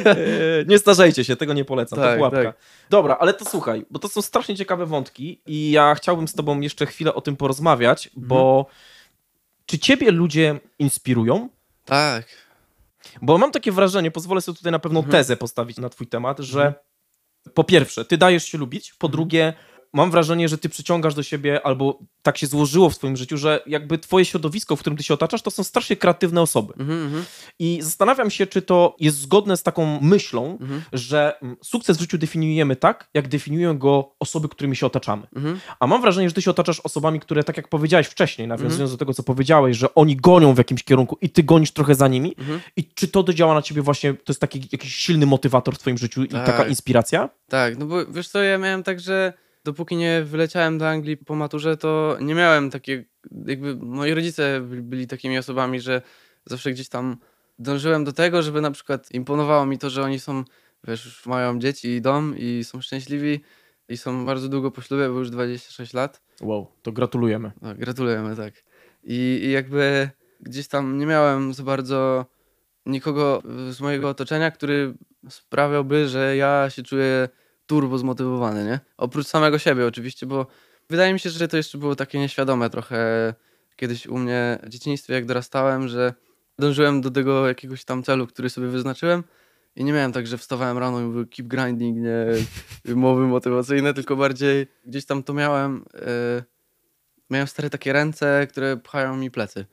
[0.06, 2.44] E, nie starzejcie się, tego nie polecam, to Tak, pułapka.
[2.44, 2.56] tak.
[2.90, 6.60] Dobra, ale to słuchaj, bo to są strasznie ciekawe wątki i ja chciałbym z tobą
[6.60, 8.28] jeszcze chwilę o tym porozmawiać, Mhm.
[8.28, 8.66] bo
[9.66, 11.50] czy ciebie ludzie inspirują?
[11.86, 12.26] Tak.
[13.22, 15.12] Bo mam takie wrażenie, pozwolę sobie tutaj na pewną Mhm.
[15.12, 16.74] tezę postawić na twój temat, że
[17.54, 19.12] po pierwsze, ty dajesz się lubić, po Mhm.
[19.12, 19.54] drugie,
[19.94, 23.64] mam wrażenie, że ty przyciągasz do siebie, albo tak się złożyło w twoim życiu, że
[23.66, 26.74] jakby twoje środowisko, w którym ty się otaczasz, to są strasznie kreatywne osoby.
[26.80, 27.26] Mhm, mhm,
[27.60, 32.00] I zastanawiam się, czy to jest zgodne z taką myślą, mhm, że mm, sukces w
[32.02, 35.28] życiu definiujemy tak, jak definiują go osoby, którymi się otaczamy.
[35.36, 35.60] mhm.
[35.80, 38.98] A mam wrażenie, że ty się otaczasz osobami, które, tak jak powiedziałeś wcześniej, nawiązując do
[38.98, 42.36] tego, co powiedziałeś, że oni gonią w jakimś kierunku i ty gonisz trochę za nimi.
[42.76, 45.98] I czy to działa na ciebie właśnie, to jest taki jakiś silny motywator w twoim
[45.98, 46.46] życiu i Tak.
[46.46, 47.30] taka inspiracja?
[47.50, 51.36] Tak, no bo wiesz co, ja miałem tak, że dopóki nie wyleciałem do Anglii po
[51.36, 53.06] maturze, to nie miałem takie,
[53.46, 56.02] jakby moi rodzice byli, takimi osobami, że
[56.46, 57.18] zawsze gdzieś tam
[57.60, 60.44] dążyłem do tego, żeby na przykład imponowało mi to, że oni są,
[60.88, 63.42] wiesz, już mają dzieci i dom i są szczęśliwi
[63.90, 66.22] i są bardzo długo po ślubie, bo już 26 lat.
[66.42, 67.52] Wow, to gratulujemy.
[67.62, 68.54] No, gratulujemy, tak.
[69.04, 72.26] I, I jakby gdzieś tam nie miałem za bardzo
[72.86, 74.94] nikogo z mojego otoczenia, który
[75.30, 77.30] sprawiałby, że ja się czuję
[77.66, 78.80] turbo zmotywowany, nie?
[78.98, 80.48] Oprócz samego siebie oczywiście, bo
[80.90, 83.34] wydaje mi się, że to jeszcze było takie nieświadome trochę
[83.76, 86.14] kiedyś u mnie w dzieciństwie, jak dorastałem, że
[86.60, 89.24] dążyłem do tego jakiegoś tam celu, który sobie wyznaczyłem
[89.76, 92.26] i nie miałem tak, że wstawałem rano i mówię keep grinding, nie
[92.96, 95.86] mowy motywacyjne, tylko bardziej gdzieś tam to miałem...
[95.96, 96.44] e,
[97.30, 99.66] miałem stare takie ręce, które pchają mi plecy.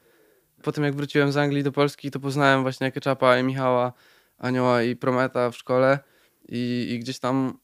[0.63, 3.93] Po tym jak wróciłem z Anglii do Polski, to poznałem właśnie Ketchupa i Michała,
[4.39, 5.99] Anioła i Prometa w szkole
[6.49, 7.59] i, i gdzieś tam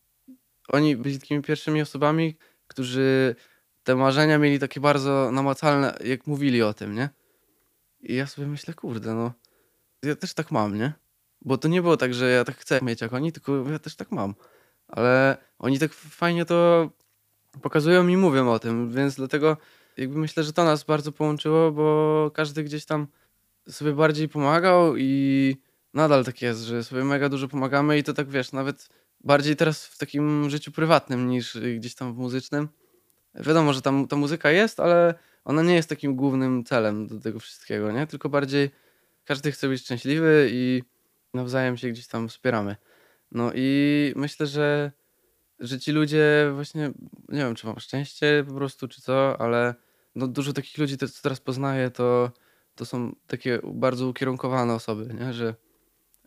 [0.68, 3.36] oni byli takimi pierwszymi osobami, którzy
[3.84, 7.08] te marzenia mieli takie bardzo namacalne, jak mówili o tym, nie?
[8.00, 9.32] I ja sobie myślę, kurde, no
[10.02, 10.92] ja też tak mam, nie?
[11.42, 13.96] Bo to nie było tak, że ja tak chcę mieć jak oni, tylko ja też
[13.96, 14.34] tak mam.
[14.88, 16.90] Ale oni tak fajnie to
[17.62, 19.56] pokazują i mówią o tym, więc dlatego
[19.96, 23.06] jakby myślę, że to nas bardzo połączyło, bo każdy gdzieś tam
[23.68, 25.56] sobie bardziej pomagał i
[25.94, 28.88] nadal tak jest, że sobie mega dużo pomagamy i to tak wiesz, nawet
[29.24, 32.68] bardziej teraz w takim życiu prywatnym niż y, gdzieś tam w muzycznym.
[33.34, 37.40] Wiadomo, że tam ta muzyka jest, ale ona nie jest takim głównym celem do tego
[37.40, 38.06] wszystkiego, nie?
[38.06, 38.70] Tylko bardziej
[39.24, 40.82] każdy chce być szczęśliwy i
[41.34, 42.76] nawzajem się gdzieś tam wspieramy.
[43.30, 44.92] No i myślę, że,
[45.58, 46.92] że ci ludzie właśnie,
[47.28, 49.74] nie wiem, czy mam szczęście po prostu, czy co, ale
[50.14, 52.30] no dużo takich ludzi, co teraz poznaję, to,
[52.74, 55.32] to są takie bardzo ukierunkowane osoby, nie?
[55.32, 55.54] że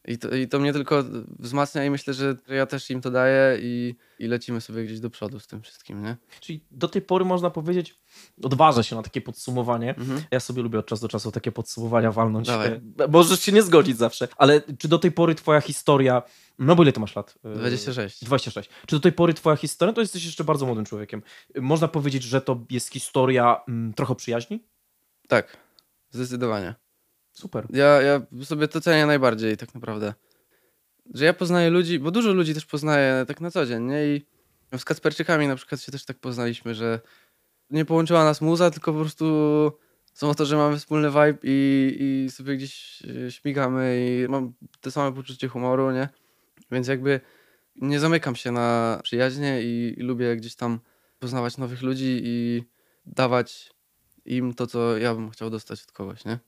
[0.07, 1.03] i to, I to mnie tylko
[1.39, 5.09] wzmacnia i myślę, że ja też im to daję i, i lecimy sobie gdzieś do
[5.09, 6.17] przodu z tym wszystkim, nie?
[6.39, 7.99] Czyli do tej pory można powiedzieć,
[8.43, 9.95] odważę się na takie podsumowanie.
[9.95, 10.21] Mhm.
[10.31, 12.47] Ja sobie lubię od czasu do czasu takie podsumowania walnąć.
[12.47, 12.81] Dawaj.
[13.09, 16.21] Możesz się nie zgodzić zawsze, ale czy do tej pory twoja historia,
[16.59, 17.35] no bo ile ty masz lat?
[17.43, 18.25] 26.
[18.25, 18.69] 26.
[18.87, 21.21] Czy do tej pory twoja historia, to jesteś jeszcze bardzo młodym człowiekiem.
[21.55, 24.63] Można powiedzieć, że to jest historia mm, trochę przyjaźni?
[25.27, 25.57] Tak,
[26.09, 26.86] zdecydowanie.
[27.37, 27.67] Super.
[27.69, 30.13] Ja, ja sobie to cenię najbardziej tak naprawdę.
[31.13, 34.05] Że ja poznaję ludzi, bo dużo ludzi też poznaję tak na co dzień, nie?
[34.05, 34.25] I
[34.77, 36.99] z Kacperczykami na przykład się też tak poznaliśmy, że
[37.69, 39.25] nie połączyła nas muza, tylko po prostu
[40.13, 44.91] samo to, że mamy wspólny vibe i, i sobie gdzieś e, śmigamy i mam te
[44.91, 46.09] same poczucie humoru, nie?
[46.71, 47.19] Więc jakby
[47.75, 50.79] nie zamykam się na przyjaźnie i, i lubię gdzieś tam
[51.19, 52.63] poznawać nowych ludzi i
[53.05, 53.71] dawać
[54.25, 56.46] im to, co ja bym chciał dostać od kogoś, nie?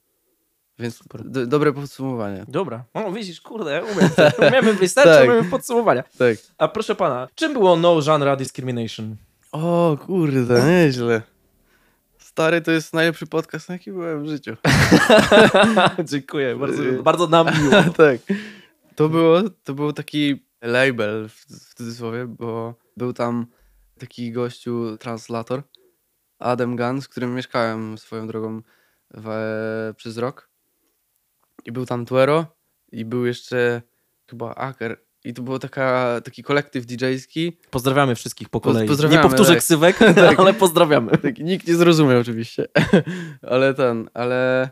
[0.80, 2.46] Więc do, dobre podsumowanie.
[2.48, 2.84] Dobra.
[2.94, 4.10] O, widzisz, kurde, umiem,
[4.50, 5.30] umiemy wystarczy, tak.
[5.30, 6.04] umiemy podsumowania.
[6.04, 6.38] Tak.
[6.58, 9.16] A proszę pana, czym było No Genre Discrimination?
[9.52, 11.22] O kurde, nieźle.
[12.18, 14.56] Stary, to jest najlepszy podcast, na jaki byłem w życiu.
[16.12, 17.84] Dziękuję, bardzo, bardzo nam miło.
[17.98, 18.38] tak.
[18.96, 23.46] To, było, to był taki label, w, w cudzysłowie, bo był tam
[24.00, 25.64] taki gościu, translator,
[26.40, 28.62] Adam Gunn, z którym mieszkałem swoją drogą
[29.14, 30.49] w, przez rok.
[31.66, 32.46] I był tam Tuero
[32.92, 33.82] i był jeszcze
[34.30, 34.98] chyba Aker.
[35.24, 37.58] I to był taka, taki kolektyw DJ-ski.
[37.72, 38.90] Pozdrawiamy wszystkich po kolei.
[39.10, 39.60] Nie powtórzę tak.
[39.60, 40.40] ksywek, tak.
[40.40, 41.12] ale pozdrawiamy.
[41.12, 42.68] Tak, nikt nie zrozumiał oczywiście.
[43.52, 44.70] ale ten, ale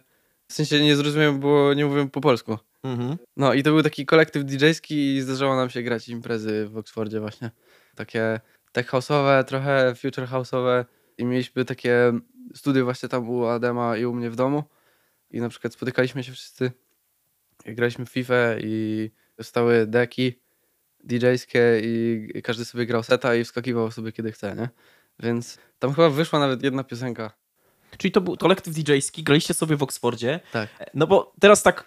[0.47, 2.57] w sensie nie zrozumiał, bo nie mówię po polsku.
[2.83, 3.17] Mhm.
[3.37, 7.19] No i to był taki kolektyw DJ-ski i zdarzało nam się grać imprezy w Oxfordzie
[7.19, 7.51] właśnie.
[7.95, 8.39] Takie
[8.71, 10.85] tech house'owe, trochę future house'owe
[11.17, 12.19] i mieliśmy takie
[12.55, 14.63] studio właśnie tam u Adema i u mnie w domu.
[15.31, 16.71] I na przykład spotykaliśmy się wszyscy,
[17.65, 19.11] graliśmy w FIFA i
[19.41, 20.39] stały deki
[21.03, 24.69] DJ-skie i każdy sobie grał seta i wskakiwał sobie kiedy chce, nie?
[25.19, 27.31] Więc tam chyba wyszła nawet jedna piosenka.
[27.97, 30.39] Czyli to był kolektyw DJ-ski, graliście sobie w Oksfordzie.
[30.51, 30.69] Tak.
[30.93, 31.85] No bo teraz tak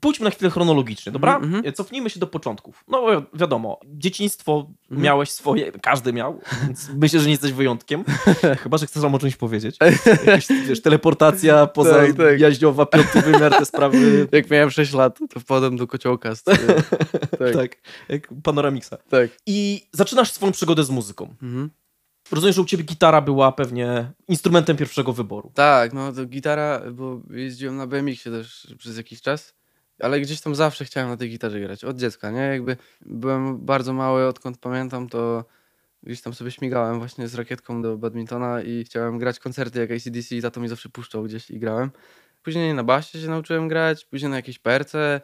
[0.00, 1.36] pójdźmy na chwilę chronologicznie, dobra?
[1.36, 1.72] Mm -hmm.
[1.72, 2.84] Cofnijmy się do początków.
[2.88, 8.04] No wiadomo, dzieciństwo mm miałeś swoje, każdy miał, więc myślę, że nie jesteś wyjątkiem.
[8.62, 9.76] Chyba, że chcesz nam o czymś powiedzieć.
[10.26, 12.40] Jakaś, wiesz, teleportacja poza tak, tak.
[12.40, 14.28] jaźniowa, piąty wymiar, te sprawy.
[14.32, 16.32] Jak miałem 6 lat, to wpadłem do kociołka.
[16.44, 17.54] tak.
[17.54, 17.76] tak,
[18.08, 18.96] jak panoramiksa.
[18.96, 19.30] Tak.
[19.46, 21.34] I zaczynasz swoją przygodę z muzyką.
[21.42, 21.68] Mm -hmm.
[22.32, 25.52] Rozumiem, że u ciebie gitara była pewnie instrumentem pierwszego wyboru.
[25.54, 29.54] Tak, no to gitara, bo jeździłem na BMX-ie też przez jakiś czas
[30.00, 32.40] ale gdzieś tam zawsze chciałem na tej gitarze grać, od dziecka, nie?
[32.40, 35.44] Jakby byłem bardzo mały, odkąd pamiętam, to
[36.02, 40.36] gdzieś tam sobie śmigałem właśnie z rakietką do badmintona i chciałem grać koncerty jak ACDC
[40.36, 41.90] i tato mi zawsze puszczał gdzieś i grałem.
[42.42, 45.20] Później na basie się nauczyłem grać, później na jakiejś perce.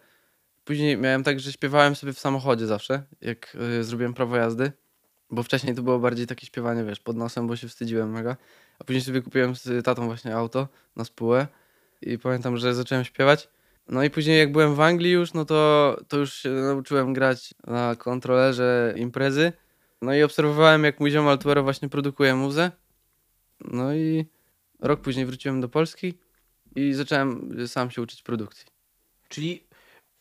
[0.65, 4.73] Później miałem tak, że śpiewałem sobie w samochodzie zawsze, jak y, zrobiłem prawo jazdy.
[5.31, 8.37] Bo wcześniej to było bardziej takie śpiewanie, wiesz, pod nosem, bo się wstydziłem mega.
[8.79, 11.47] A później sobie kupiłem z tatą właśnie auto na spółę
[12.03, 13.49] i pamiętam, że zacząłem śpiewać.
[13.89, 17.55] No i później jak byłem w Anglii już, no to, to już się nauczyłem grać
[17.67, 19.53] na kontrolerze imprezy.
[20.03, 22.71] No i obserwowałem jak mój ziom Altuero właśnie produkuje muzę.
[23.61, 24.27] No i
[24.81, 26.15] rok później wróciłem do Polski
[26.77, 28.67] i zacząłem sam się uczyć produkcji.
[29.29, 29.67] Czyli,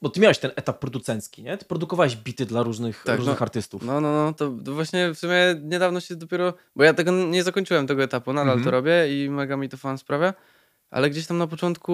[0.02, 1.58] bo ty miałeś ten etap producencki, nie?
[1.58, 3.84] Ty produkowałeś bity dla różnych, tak, różnych no, artystów.
[3.84, 7.44] No, no, no, to, to, właśnie w sumie niedawno się dopiero, bo ja tego nie
[7.44, 8.64] zakończyłem tego etapu, nadal mhm.
[8.64, 10.34] to robię i mega mi to fan sprawia,
[10.90, 11.94] ale gdzieś tam na początku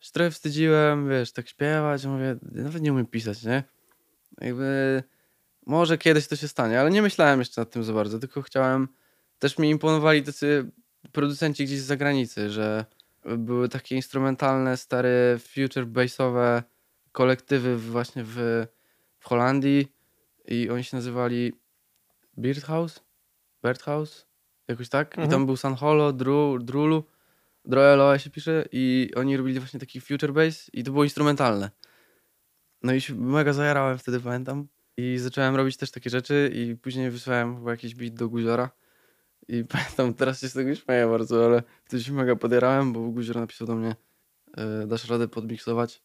[0.00, 3.62] się trochę wstydziłem, wiesz, tak śpiewać, mówię, nawet nie umiem pisać, nie?
[4.40, 5.02] Jakby
[5.66, 8.88] może kiedyś to się stanie, ale nie myślałem jeszcze nad tym za bardzo, tylko chciałem,
[9.38, 10.70] też mi imponowali tacy
[11.12, 12.84] producenci gdzieś z zagranicy, że
[13.24, 16.62] były takie instrumentalne, stare, future bassowe
[17.12, 18.66] kolektywy właśnie w,
[19.18, 19.92] w Holandii
[20.48, 21.52] i oni się nazywali
[22.38, 23.00] Birdhouse?
[23.64, 24.26] Birdhouse?
[24.68, 25.08] Jakoś tak?
[25.08, 25.28] Mhm.
[25.28, 27.04] I tam był San Holo, Dru, Drulu
[27.64, 31.70] Droeloa się pisze i oni robili właśnie taki future bass i to było instrumentalne.
[32.82, 34.68] No i się mega zajarałem wtedy, pamiętam.
[34.96, 38.70] I zacząłem robić też takie rzeczy i później wysłałem chyba jakiś beat do Guziora.
[39.48, 43.36] I pamiętam, teraz się z tego śmieję bardzo, ale wtedy się mega podjarałem, bo Guzior
[43.36, 43.96] napisał do mnie
[44.56, 46.02] e, dasz radę podmiksować?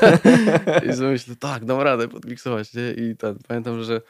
[0.90, 2.90] I sobie tak, dam radę podmiksować, nie?
[2.90, 4.02] I ten, pamiętam, że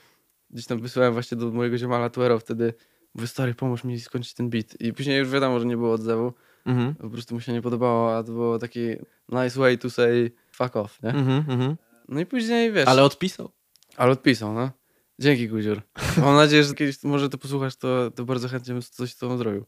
[0.50, 2.74] gdzieś tam wysłałem właśnie do mojego ziomala Tuero wtedy,
[3.14, 4.80] mówię, stary, pomóż mi skończyć ten beat.
[4.80, 6.32] I później już wiadomo, że nie było odzewu.
[6.66, 6.94] Mhm.
[6.94, 8.80] Po prostu mu się nie podobało, a to było taki
[9.28, 11.10] nice way to say fuck off, nie?
[11.10, 11.76] Mhm, mhm.
[12.08, 12.88] No i później, wiesz...
[12.88, 13.50] Ale odpisał.
[13.96, 14.70] Ale odpisał, no.
[15.18, 15.82] Dzięki, Guzior.
[16.16, 19.36] Mam nadzieję, że kiedyś może to posłuchasz, to, to bardzo chętnie bym coś z tobą
[19.36, 19.66] zrobił.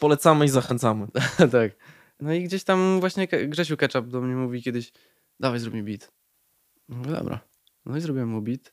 [0.00, 1.06] Polecamy i zachęcamy.
[1.52, 1.72] tak.
[2.20, 4.92] No i gdzieś tam właśnie Grzesiu Ketchup do mnie mówi kiedyś,
[5.40, 6.12] dawaj zrób mi beat.
[6.88, 7.40] Mówię, dobra.
[7.86, 8.72] No i zrobiłem mu beat.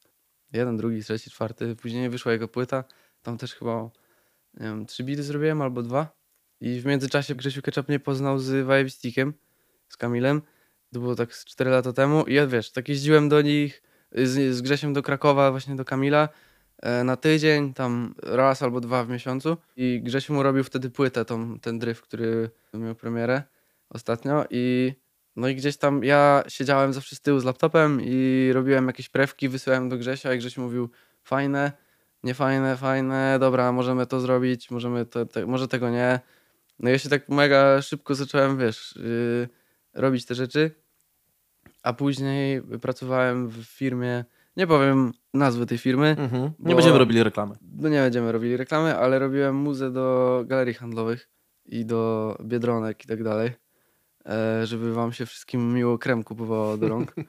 [0.54, 1.76] Jeden, drugi, trzeci, czwarty.
[1.76, 2.84] Później wyszła jego płyta.
[3.22, 3.84] Tam też chyba,
[4.54, 6.18] nie wiem, trzy beaty zrobiłem albo dwa.
[6.62, 8.90] I w międzyczasie Grzesiu Ketchup mnie poznał z Vibe
[9.90, 10.42] z Kamilem.
[10.94, 12.24] To było tak z 4 lata temu.
[12.24, 16.30] I ja wiesz, tak jeździłem do nich z, z Grzesiem do Krakowa, właśnie do Kamila
[16.82, 19.58] e, na tydzień, tam raz albo dwa w miesiącu.
[19.76, 23.44] I Grzesiu mu robił wtedy płytę, tą, ten dryf, który miał premierę
[23.90, 24.46] ostatnio.
[24.50, 24.94] I
[25.36, 29.50] no i gdzieś tam ja siedziałem zawsze z tyłu z laptopem i robiłem jakieś prewki,
[29.50, 30.90] wysyłałem do Grzesia i Grzesiu mówił
[31.24, 31.72] fajne,
[32.24, 36.20] niefajne, fajne, dobra, możemy to zrobić, możemy to, te, może tego nie.
[36.80, 39.48] No ja się tak mega szybko zacząłem, wiesz, yy,
[39.94, 40.72] robić te rzeczy,
[41.84, 44.26] a później pracowałem w firmie,
[44.58, 46.44] nie powiem nazwy tej firmy, Mhm.
[46.60, 47.56] Nie Bo- będziemy robili reklamy.
[47.78, 51.30] no nie będziemy robili reklamy, ale robiłem muzę do galerii handlowych
[51.66, 53.52] i do biedronek i tak dalej,
[54.26, 57.14] e, żeby wam się wszystkim miło krem kupowało do rąk.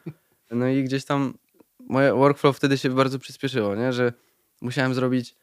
[0.50, 1.34] No i gdzieś tam
[1.88, 3.92] moje workflow wtedy się bardzo przyspieszyło, nie?
[3.92, 4.12] że
[4.60, 5.34] musiałem zrobić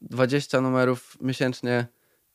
[0.00, 1.86] 20 numerów miesięcznie,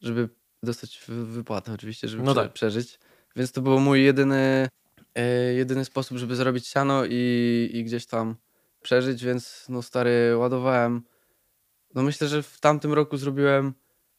[0.01, 0.29] żeby
[0.63, 2.53] dostać wy- wypłatę oczywiście, żeby No prze- tak.
[2.53, 2.99] przeżyć.
[3.35, 4.67] Więc to był mój jedyny,
[5.15, 8.35] e, jedyny sposób, żeby zrobić siano i, i gdzieś tam
[8.81, 11.01] przeżyć, więc no stary, ładowałem.
[11.95, 13.73] No myślę, że w tamtym roku zrobiłem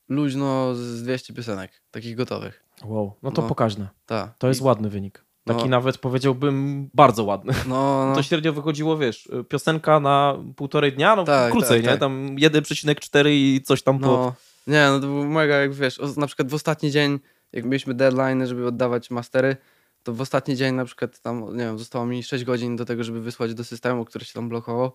[0.09, 2.65] luźno z 200 piosenek, takich gotowych.
[2.85, 3.49] Wow, no to No.
[3.49, 3.89] pokaźne.
[4.07, 4.35] Ta.
[4.39, 5.25] To jest I, ładny wynik.
[5.45, 5.69] Taki No.
[5.69, 7.53] nawet powiedziałbym bardzo ładny.
[7.67, 11.89] no, no, To średnio wychodziło, wiesz, piosenka na półtorej dnia, no Tak, krócej, tak, nie?
[11.91, 12.01] tak.
[12.01, 14.35] Tam 1,4 i coś tam po...
[14.71, 17.19] nie, no to był mega, jak wiesz, na przykład w ostatni dzień,
[17.53, 19.57] jak mieliśmy deadline, żeby oddawać mastery,
[20.03, 23.05] to w ostatni dzień na przykład tam, nie wiem, zostało mi 6 godzin do tego,
[23.05, 24.93] żeby wysłać do systemu, który się tam blokował,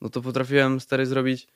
[0.00, 1.48] no to potrafiłem stary zrobić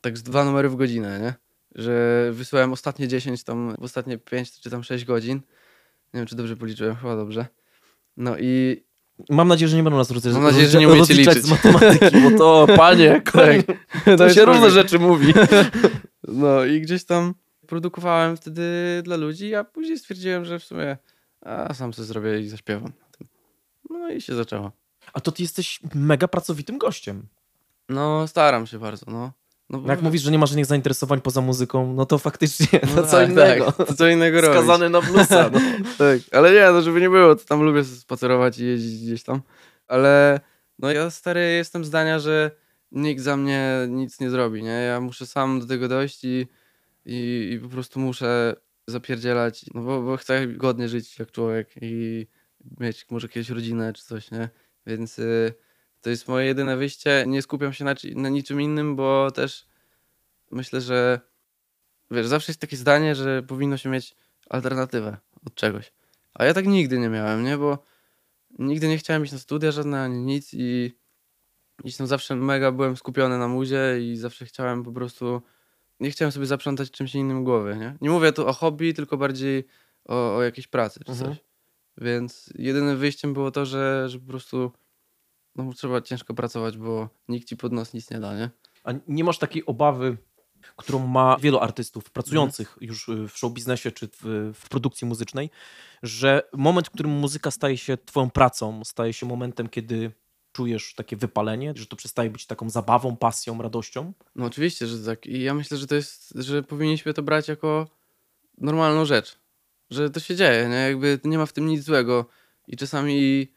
[0.00, 1.34] tak z dwa numery w godzinę, nie?
[1.74, 5.40] Że wysyłałem ostatnie 10, tam w ostatnie 5 czy tam 6 godzin.
[6.14, 7.46] Nie wiem, czy dobrze policzyłem, chyba dobrze.
[8.16, 8.82] No i
[9.30, 11.44] Mam nadzieję, że nie będą nas rozliczać, Mam nadzieję, że nie umiecie liczyć.
[11.44, 13.62] z matematyki, bo to, panie, koń,
[14.16, 15.34] to jest się różne rzeczy mówi.
[16.28, 17.34] No i gdzieś tam
[17.66, 18.62] produkowałem wtedy
[19.02, 20.96] dla ludzi, a później stwierdziłem, że w sumie
[21.44, 23.28] a sam sobie zrobię i zaśpiewam na tym.
[23.90, 24.72] No i się zaczęło.
[25.12, 27.26] A to ty jesteś mega pracowitym gościem.
[27.88, 29.32] No staram się bardzo, no.
[29.70, 33.02] no bo- Jak mówisz, że nie masz żadnych zainteresowań poza muzyką, no to faktycznie no
[33.02, 33.72] to co tak, innego.
[33.72, 34.56] Tak, to co innego robić.
[34.56, 35.50] Skazany na bluesa.
[35.52, 35.58] No.
[35.98, 39.42] tak, ale nie, no żeby nie było, to tam lubię spacerować i jeździć gdzieś tam.
[39.86, 40.40] Ale
[40.78, 42.50] no ja stary jestem zdania, że
[42.94, 44.70] nikt za mnie nic nie zrobi, nie?
[44.70, 46.46] Ja muszę sam do tego dojść i,
[47.06, 52.26] i, i po prostu muszę zapierdzielać, no bo, bo chcę godnie żyć jak człowiek i
[52.80, 54.48] mieć może kiedyś rodzinę czy coś, nie?
[54.86, 55.54] Więc y,
[56.00, 57.24] to jest moje jedyne wyjście.
[57.26, 59.66] Nie skupiam się na, na niczym innym, bo też
[60.50, 61.20] myślę, że
[62.10, 64.16] wiesz, zawsze jest takie zdanie, że powinno się mieć
[64.50, 65.92] alternatywę od czegoś.
[66.34, 67.58] A ja tak nigdy nie miałem, nie?
[67.58, 67.78] Bo
[68.58, 70.94] nigdy nie chciałem iść na studia żadne ani nic i
[71.78, 75.42] gdzieś tam zawsze mega byłem skupiony na muzie i zawsze chciałem po prostu
[76.00, 77.96] nie chciałem sobie zaprzątać czymś innym głowy, nie?
[78.00, 79.64] Nie mówię tu o hobby, tylko bardziej
[80.04, 81.30] o, o jakiejś pracy czy Mhm.
[81.30, 81.44] coś.
[81.98, 84.72] Więc jedynym wyjściem było to, że, że po prostu
[85.56, 88.50] no, trzeba ciężko pracować, bo nikt ci pod nos nic nie da, nie?
[88.84, 90.16] A nie masz takiej obawy,
[90.76, 95.50] którą ma wielu artystów pracujących już y, w showbiznesie czy w, w produkcji muzycznej,
[96.02, 100.12] że moment, w którym muzyka staje się twoją pracą, staje się momentem, kiedy
[100.54, 104.12] czujesz takie wypalenie, że to przestaje być taką zabawą, pasją, radością?
[104.34, 105.26] No oczywiście, że tak.
[105.26, 107.88] I ja myślę, że to jest, że powinniśmy to brać jako
[108.58, 109.38] normalną rzecz.
[109.90, 110.76] Że to się dzieje, nie?
[110.76, 112.26] Jakby nie ma w tym nic złego.
[112.68, 113.48] I czasami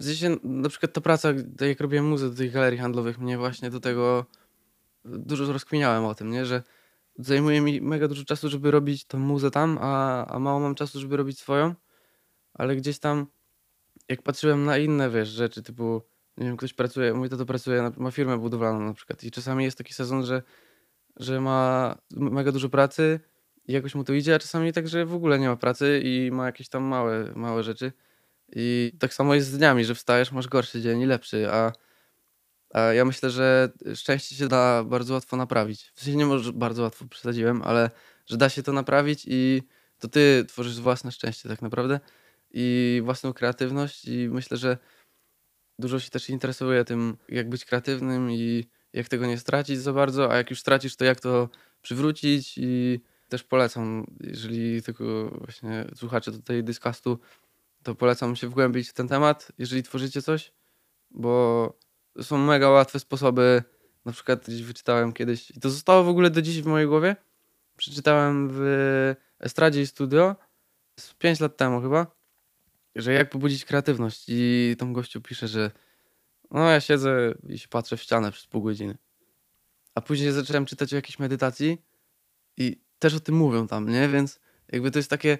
[0.00, 1.28] w sensie, na przykład ta praca,
[1.58, 4.26] tak jak robiłem muzę do tych galerii handlowych, mnie właśnie do tego
[5.04, 6.46] dużo rozkminiałem o tym, nie?
[6.46, 6.62] Że
[7.18, 11.00] zajmuje mi mega dużo czasu, żeby robić tą muzę tam, a, a mało mam czasu,
[11.00, 11.74] żeby robić swoją.
[12.54, 13.26] Ale gdzieś tam,
[14.08, 16.02] jak patrzyłem na inne, wiesz, rzeczy typu,
[16.36, 19.78] nie wiem, ktoś pracuje, mój tato pracuje, ma firmę budowlaną na przykład i czasami jest
[19.78, 20.42] taki sezon, że,
[21.16, 23.20] że ma mega dużo pracy
[23.66, 26.30] i jakoś mu to idzie, a czasami tak, że w ogóle nie ma pracy i
[26.32, 27.92] ma jakieś tam małe, małe rzeczy.
[28.52, 31.72] I tak samo jest z dniami, że wstajesz, masz gorszy dzień i lepszy, a,
[32.74, 35.92] a ja myślę, że szczęście się da bardzo łatwo naprawić.
[35.94, 37.90] W sensie nie może bardzo łatwo przesadziłem, ale
[38.26, 39.62] że da się to naprawić i
[39.98, 42.00] to ty tworzysz własne szczęście tak naprawdę
[42.50, 44.78] i własną kreatywność i myślę, że
[45.80, 50.32] dużo się też interesuje tym, jak być kreatywnym i jak tego nie stracić za bardzo,
[50.32, 51.48] a jak już stracisz, to jak to
[51.82, 55.04] przywrócić i też polecam, jeżeli tylko
[55.38, 57.18] właśnie słuchacze tutaj Discastu,
[57.82, 60.52] to polecam się wgłębić w ten temat, jeżeli tworzycie coś,
[61.10, 61.78] bo
[62.22, 63.62] są mega łatwe sposoby.
[64.04, 67.16] Na przykład gdzieś wyczytałem kiedyś, i to zostało w ogóle do dziś w mojej głowie.
[67.76, 68.60] Przeczytałem w
[69.40, 70.36] Estradzie i Studio
[71.00, 72.06] z 5 lat temu chyba,
[73.02, 74.24] że jak pobudzić kreatywność.
[74.28, 75.70] I tam gościu pisze, że
[76.50, 78.98] no ja siedzę i się patrzę w ścianę przez pół godziny.
[79.94, 81.78] A później zacząłem czytać o jakiejś medytacji
[82.56, 84.08] i też o tym mówią tam, nie?
[84.08, 84.40] Więc
[84.72, 85.38] jakby to jest takie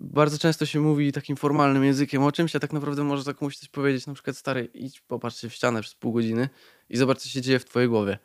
[0.00, 3.56] bardzo często się mówi takim formalnym językiem o czymś, a tak naprawdę może tak komuś
[3.56, 6.48] coś powiedzieć, na przykład stary, idź popatrz się w ścianę przez pół godziny
[6.88, 8.18] i zobacz, co się dzieje w twojej głowie.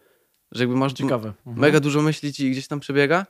[0.51, 1.29] Że jakby masz Ciekawe.
[1.29, 1.57] Mhm.
[1.57, 3.25] mega dużo myśli ci gdzieś tam przebiega,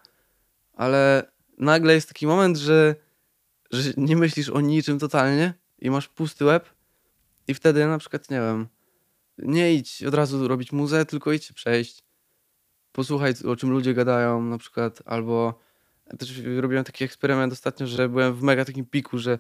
[0.74, 2.96] ale nagle jest taki moment, że,
[3.72, 6.70] że nie myślisz o niczym totalnie i masz pusty łeb
[7.48, 8.68] i wtedy na przykład, nie wiem,
[9.38, 12.04] nie idź od razu robić muzę, tylko idź przejść,
[12.92, 15.60] posłuchaj o czym ludzie gadają na przykład, albo
[16.20, 19.40] też robiłem taki eksperyment ostatnio, że byłem w mega takim piku, że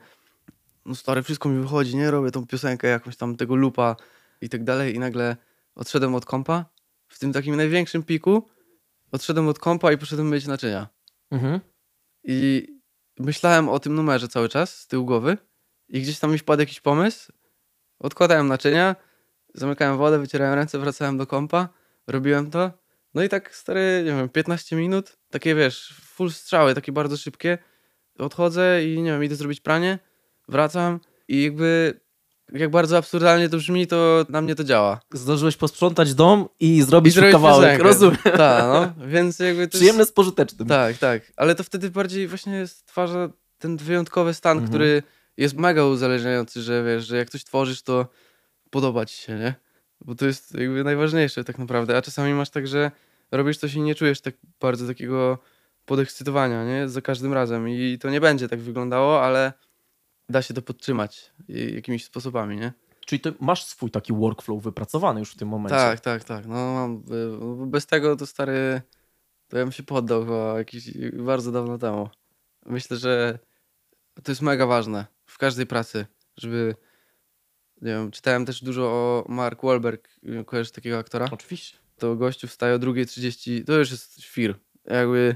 [0.85, 2.11] no stary, wszystko mi wychodzi, nie?
[2.11, 3.95] Robię tą piosenkę jakąś tam, tego lupa
[4.41, 5.37] i tak dalej i nagle
[5.75, 6.65] odszedłem od kompa
[7.07, 8.47] w tym takim największym piku,
[9.11, 10.87] odszedłem od kompa i poszedłem myć naczynia.
[11.31, 11.59] Mhm.
[12.23, 12.67] I
[13.19, 15.37] myślałem o tym numerze cały czas z tyłu głowy
[15.89, 17.31] i gdzieś tam mi wpadł jakiś pomysł,
[17.99, 18.95] odkładałem naczynia,
[19.53, 21.69] zamykałem wodę, wycierałem ręce, wracałem do kompa,
[22.07, 22.71] robiłem to.
[23.13, 27.57] No i tak stary, nie wiem, 15 minut, takie wiesz, full strzały, takie bardzo szybkie.
[28.19, 29.99] Odchodzę i nie wiem, idę zrobić pranie,
[30.47, 31.99] wracam i jakby
[32.53, 34.99] jak bardzo absurdalnie to brzmi, to na mnie to działa.
[35.13, 37.65] Zdążyłeś posprzątać dom i zrobić, I kawałek.
[37.65, 37.83] piosenkę.
[37.83, 38.17] Rozumiem.
[38.37, 38.63] Tak,
[38.97, 40.11] no, więc jakby to Przyjemne jest...
[40.11, 40.67] z pożytecznym.
[40.67, 44.69] Tak, tak, ale to wtedy bardziej właśnie stwarza ten wyjątkowy stan, Mhm.
[44.69, 45.03] który
[45.37, 48.07] jest mega uzależniający, że wiesz, że jak coś tworzysz, to
[48.69, 49.53] podoba ci się, nie?
[50.01, 52.91] Bo to jest jakby najważniejsze tak naprawdę, a czasami masz tak, że
[53.31, 55.37] robisz coś i nie czujesz tak bardzo takiego
[55.85, 56.89] podekscytowania, nie?
[56.89, 59.53] Za każdym razem i to nie będzie tak wyglądało, ale
[60.29, 62.73] da się to podtrzymać i- jakimiś sposobami, nie?
[63.05, 65.75] Czyli ty masz swój taki workflow wypracowany już w tym momencie.
[65.75, 66.45] Tak, tak, tak.
[66.45, 67.03] No, mam,
[67.63, 68.81] y, bez tego to stary,
[69.47, 72.09] to ja bym się poddał chyba jakiś bardzo dawno temu.
[72.65, 73.39] Myślę, że
[74.23, 76.05] to jest mega ważne w każdej pracy,
[76.37, 76.75] żeby,
[77.81, 81.27] nie wiem, czytałem też dużo o Mark Wahlberg, y, kojarzysz takiego aktora?
[81.31, 81.77] Oczywiście.
[81.97, 84.55] To gościu wstaje o 2.30, to już jest świr.
[84.85, 85.35] Jakby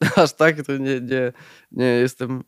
[0.16, 1.32] aż tak to nie, nie,
[1.72, 2.44] nie jestem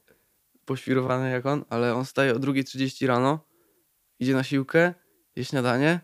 [0.64, 3.46] poświrowany jak on, ale on wstaje o 2.30 rano,
[4.20, 4.94] idzie na siłkę,
[5.36, 6.00] je śniadanie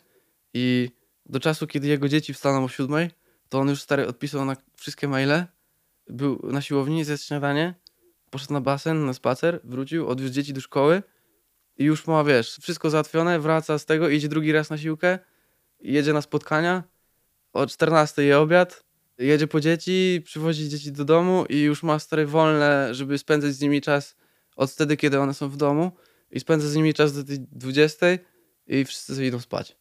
[0.55, 0.91] i
[1.27, 3.09] do czasu, kiedy jego dzieci wstaną o 7,
[3.49, 5.45] to on już stary odpisał na wszystkie maile,
[6.09, 7.75] był na siłowni, zjadł śniadanie,
[8.31, 11.03] poszedł na basen, na spacer, wrócił, odwiózł dzieci do szkoły
[11.77, 15.19] i już ma, wiesz, wszystko załatwione, wraca z tego, idzie drugi raz na siłkę,
[15.81, 16.83] jedzie na spotkania,
[17.53, 18.85] o 14 je obiad,
[19.19, 23.61] jedzie po dzieci, przywozi dzieci do domu i już ma stare wolne, żeby spędzać z
[23.61, 24.17] nimi czas
[24.59, 25.93] od wtedy, kiedy one są w domu
[26.31, 28.07] i spędza z nimi czas do tej 20
[28.67, 29.77] i wszyscy sobie idą spać.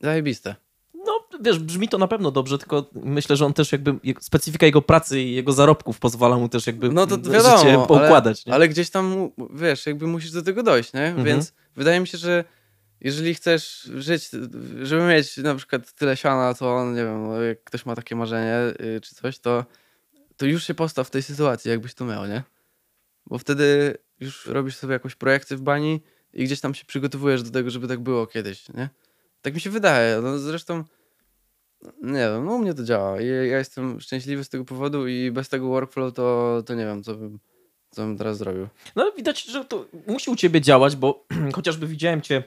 [0.00, 0.54] Zajebiste.
[1.06, 4.66] No, wiesz, brzmi to na pewno dobrze, tylko myślę, że on też jakby, jak- specyfika
[4.66, 7.30] jego pracy i jego zarobków pozwala mu też jakby No to życie
[7.66, 8.46] wiadomo, poukładać.
[8.46, 8.54] nie?
[8.54, 11.06] Ale gdzieś tam, wiesz, jakby musisz do tego dojść, nie?
[11.06, 11.24] Mhm.
[11.24, 12.44] Więc wydaje mi się, że
[13.00, 14.30] jeżeli chcesz żyć,
[14.82, 18.56] żeby mieć na przykład tyle siana, to nie wiem, no, jak ktoś ma takie marzenie
[18.96, 19.64] y, czy coś, to,
[20.36, 22.42] to już się postaw w tej sytuacji, jakbyś to miał, nie?
[23.32, 26.00] Bo wtedy już robisz sobie jakąś projekcję w bani
[26.32, 28.88] i gdzieś tam się przygotowujesz do tego, żeby tak było kiedyś, nie?
[29.42, 30.20] Tak mi się wydaje.
[30.22, 30.84] No zresztą,
[32.02, 33.20] nie wiem, no u mnie to działa.
[33.20, 37.14] Ja jestem szczęśliwy z tego powodu i bez tego workflow to, to nie wiem, co
[37.14, 37.38] bym,
[37.90, 38.68] co bym teraz zrobił.
[38.96, 42.42] No widać, że to musi u ciebie działać, bo chociażby widziałem cię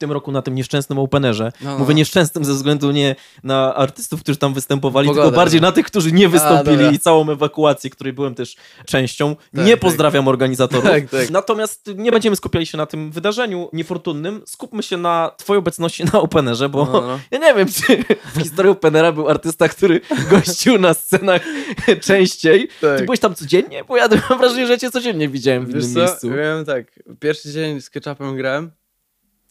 [0.00, 1.52] tym roku na tym nieszczęsnym openerze.
[1.60, 1.78] No, no.
[1.78, 5.68] Mówię nieszczęsnym ze względu nie na artystów, którzy tam występowali, Pogodę, tylko bardziej no.
[5.68, 6.92] na tych, którzy nie wystąpili dobra.
[6.92, 9.36] i całą ewakuację, której byłem też częścią.
[9.36, 9.80] Tak, nie tak.
[9.80, 10.84] pozdrawiam organizatorów.
[10.90, 11.30] Tak, tak.
[11.30, 14.42] Natomiast nie będziemy skupiali się na tym wydarzeniu niefortunnym.
[14.46, 17.18] Skupmy się na twojej obecności na openerze, bo No, no.
[17.30, 21.42] ja nie wiem, czy w historii openera był artysta, który gościł na scenach
[22.08, 22.68] częściej.
[22.80, 22.98] Tak.
[22.98, 23.84] Ty byłeś tam codziennie?
[23.84, 26.28] Bo ja mam wrażenie, że cię codziennie widziałem w Wiesz innym co, miejscu.
[26.66, 26.86] tak,
[27.20, 28.70] pierwszy dzień z ketchupem grałem,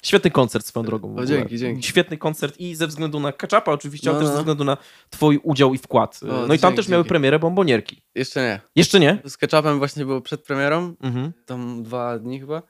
[0.04, 1.08] Świetny koncert swoją drogą.
[1.08, 1.28] O, ogóle.
[1.28, 1.84] dzięki, dzięki.
[1.88, 4.34] Świetny koncert i ze względu na Kaczapa oczywiście, ale No, też no.
[4.36, 4.78] ze względu na
[5.10, 6.20] twój udział i wkład.
[6.24, 7.10] O, no i tam dzięki, też miały dzięki.
[7.10, 8.02] premierę bombonierki.
[8.16, 8.62] jeszcze nie.
[8.76, 9.22] Jeszcze nie?
[9.26, 11.32] Z ketchupem właśnie było przed premierą, Mhm.
[11.46, 12.62] tam dwa dni chyba.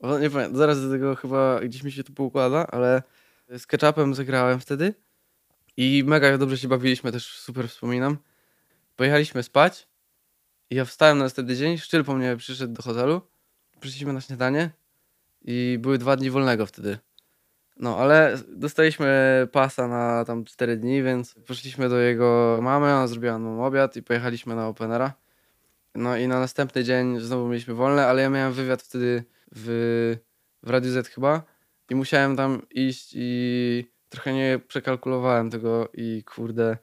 [0.00, 3.02] O, nie pamiętam, zaraz do tego chyba gdzieś mi się to poukłada, ale
[3.58, 4.94] z ketchupem zagrałem wtedy
[5.76, 8.16] i mega dobrze się bawiliśmy, też super wspominam.
[8.96, 9.88] Pojechaliśmy spać
[10.70, 13.20] i ja wstałem na następny dzień, szczyl po mnie przyszedł do hotelu,
[13.80, 14.70] przyszliśmy na śniadanie
[15.46, 16.98] i były dwa dni wolnego wtedy.
[17.76, 23.38] No, ale dostaliśmy pasa na tam 4 dni, więc poszliśmy do jego mamy, ona zrobiła
[23.38, 25.14] nam obiad i pojechaliśmy na Openera.
[25.94, 30.16] No i na następny dzień znowu mieliśmy wolne, ale ja miałem wywiad wtedy w,
[30.62, 31.42] w Radiu Z chyba
[31.90, 36.76] i musiałem tam iść i trochę nie przekalkulowałem tego i kurde,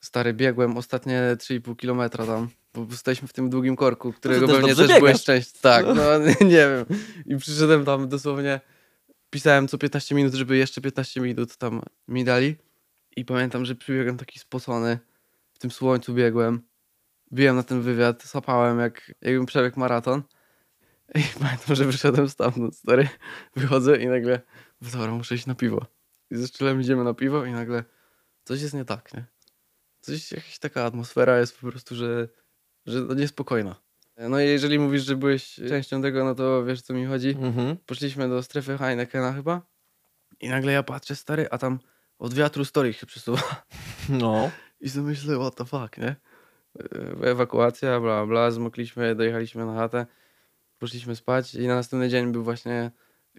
[0.00, 4.74] stary, biegłem ostatnie 3,5 kilometra tam, bo staliśmy w tym długim korku, którego też pewnie
[4.74, 5.24] też byłeś biegasz.
[5.24, 5.52] część.
[5.52, 6.84] Tak, no nie wiem.
[7.26, 8.60] I przyszedłem tam dosłownie,
[9.30, 12.56] pisałem co 15 minut, żeby jeszcze 15 minut tam mi dali
[13.16, 14.98] i pamiętam, że przybiegłem taki spocony,
[15.52, 16.62] w tym słońcu biegłem,
[17.32, 20.22] biłem na ten wywiad, sapałem jak, jakbym przebiegł maraton.
[21.14, 23.08] I pamiętam, że wyszedłem stamtąd, stary,
[23.56, 24.40] wychodzę i nagle,
[24.80, 25.86] dobra, muszę iść na piwo.
[26.30, 27.84] I ze szczelem idziemy na piwo i nagle
[28.44, 29.24] coś jest nie tak, nie?
[30.00, 32.28] Coś, jakaś taka atmosfera jest po prostu, że,
[32.86, 33.76] że no niespokojna.
[34.18, 37.30] No i jeżeli mówisz, że byłeś częścią tego, no to wiesz, co mi chodzi.
[37.40, 37.76] Mhm.
[37.86, 39.62] Poszliśmy do strefy Heinekena chyba
[40.40, 41.78] i nagle ja patrzę, stary, a tam
[42.18, 43.42] od wiatru stolik się przesuwa.
[44.08, 44.50] No.
[44.80, 46.16] I sobie myślę, what the fuck, nie?
[47.24, 50.06] E, Ewakuacja, bla, bla, zmokliśmy, dojechaliśmy na chatę,
[50.78, 52.90] poszliśmy spać i na następny dzień był właśnie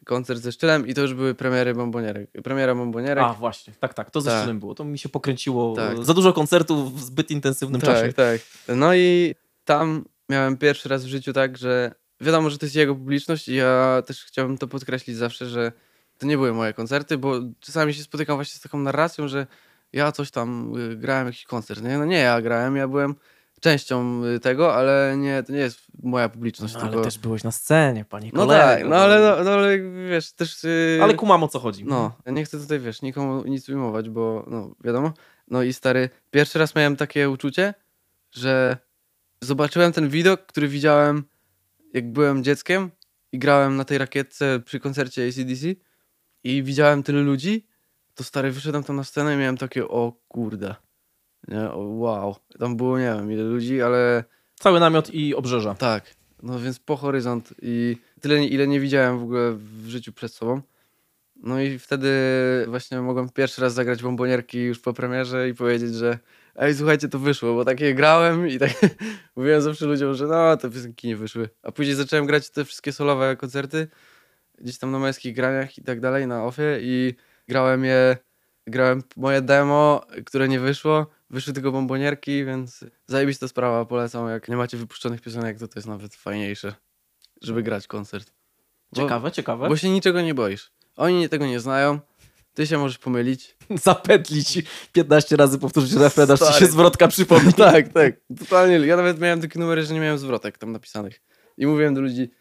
[0.06, 2.32] koncert ze Szczylem i to już były premiery bombonierek.
[2.44, 3.24] Premiera bombonierek.
[3.24, 3.74] A, właśnie.
[3.80, 4.12] Tak, tak.
[4.12, 4.40] To ze Tak.
[4.40, 4.76] Szczylem było.
[4.76, 5.76] To mi się pokręciło.
[5.76, 6.06] Tak.
[6.06, 8.14] Za dużo koncertów w zbyt intensywnym czasie.
[8.14, 8.42] tak, tak.
[8.78, 9.36] No i
[9.66, 11.92] tam miałem pierwszy raz w życiu tak, że
[12.22, 15.72] wiadomo, że to jest jego publiczność i ja też chciałbym to podkreślić zawsze, że
[16.18, 19.48] to nie były moje koncerty, bo czasami się spotykam właśnie z taką narracją, że
[19.94, 21.84] ja coś tam y, grałem jakiś koncert.
[21.84, 23.16] Nie, no nie ja grałem, ja byłem
[23.64, 26.74] częścią y, tego, ale nie, to nie jest moja publiczność.
[26.74, 26.96] No, tylko...
[26.96, 28.64] ale też byłeś na scenie, panie No kolego.
[28.64, 30.64] tak, no ale, no, no, ale wiesz, też...
[30.64, 31.86] y, Ale kumam o co chodzi.
[31.86, 35.14] No, ja nie chcę tutaj, wiesz, nikomu nic ujmować, bo no, wiadomo.
[35.48, 37.74] No i stary, pierwszy raz miałem takie uczucie,
[38.32, 38.78] że
[39.42, 41.24] zobaczyłem ten widok, który widziałem
[41.94, 42.92] jak byłem dzieckiem
[43.32, 45.68] i grałem na tej rakietce przy koncercie ACDC
[46.44, 47.68] i widziałem tyle ludzi,
[48.16, 50.76] to stary, wyszedłem tam na scenę i miałem takie, o kurde,
[51.48, 52.36] nie, o, wow.
[52.60, 54.24] Tam było, nie wiem ile ludzi, ale
[54.60, 55.76] Cały namiot i obrzeża.
[55.76, 56.04] tak,
[56.44, 60.62] no więc po horyzont i tyle, ile nie widziałem w ogóle w życiu przed sobą.
[61.44, 62.10] No i wtedy
[62.68, 66.20] właśnie mogłem pierwszy raz zagrać bombonierki już po premierze i powiedzieć, że
[66.56, 68.72] ej, słuchajcie, to wyszło, bo takie grałem i tak
[69.36, 71.50] mówiłem zawsze ludziom, że no, te piosenki nie wyszły.
[71.64, 73.88] A później zacząłem grać te wszystkie solowe koncerty,
[74.62, 77.16] gdzieś tam na męskich graniach i tak dalej, na offie i
[77.48, 78.18] grałem je,
[78.68, 84.56] grałem moje demo, które nie wyszło, wyszły tylko bombonierki, więc zajebista sprawa, polecam, jak nie
[84.58, 86.76] macie wypuszczonych piosenek, to to jest nawet fajniejsze,
[87.42, 88.32] żeby grać koncert.
[88.92, 89.70] Bo- Ciekawe, ciekawe.
[89.70, 90.72] Bo się niczego nie boisz.
[90.96, 92.00] Oni tego nie znają,
[92.54, 93.58] ty się możesz pomylić.
[93.84, 97.54] Zapętlić 15 razy powtórzyć refren, aż ci się zwrotka przypomni.
[97.72, 98.76] tak, tak, totalnie.
[98.88, 101.22] Ja nawet miałem takie numery, że nie miałem zwrotek tam napisanych.
[101.58, 102.32] I mówiłem do ludzi,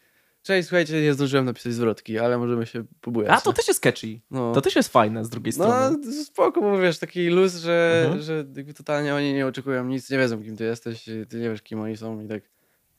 [0.42, 3.32] cześć, słuchajcie, nie zdążyłem napisać zwrotki, ale możemy się pobujać.
[3.32, 4.20] A to nie?" też jest catchy.
[4.30, 4.52] no.
[4.52, 5.98] To też jest fajne z drugiej strony.
[6.04, 8.22] No, spoko, bo wiesz, taki luz, że, Mhm.
[8.22, 11.62] że jakby totalnie oni nie oczekują nic, nie wiedzą, kim ty jesteś, ty nie wiesz,
[11.62, 12.42] kim oni są i tak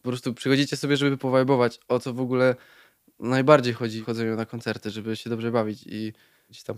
[0.01, 2.55] po prostu przychodzicie sobie, żeby powajbować, o co w ogóle
[3.19, 6.13] najbardziej chodzi w chodzeniu na koncerty, żeby się dobrze bawić i
[6.49, 6.75] gdzieś tam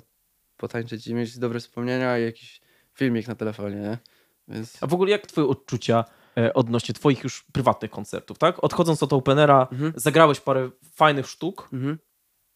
[0.58, 2.62] potańczyć i mieć dobre wspomnienia i jakiś
[2.94, 3.98] filmik na telefonie, nie?
[4.48, 4.84] Więc...
[4.84, 6.06] A w ogóle jak twoje odczucia
[6.54, 8.64] odnośnie twoich już prywatnych koncertów, tak?
[8.64, 9.94] Odchodząc od Openera, Mhm.
[9.96, 11.70] zagrałeś parę fajnych sztuk.
[11.74, 11.98] Mhm.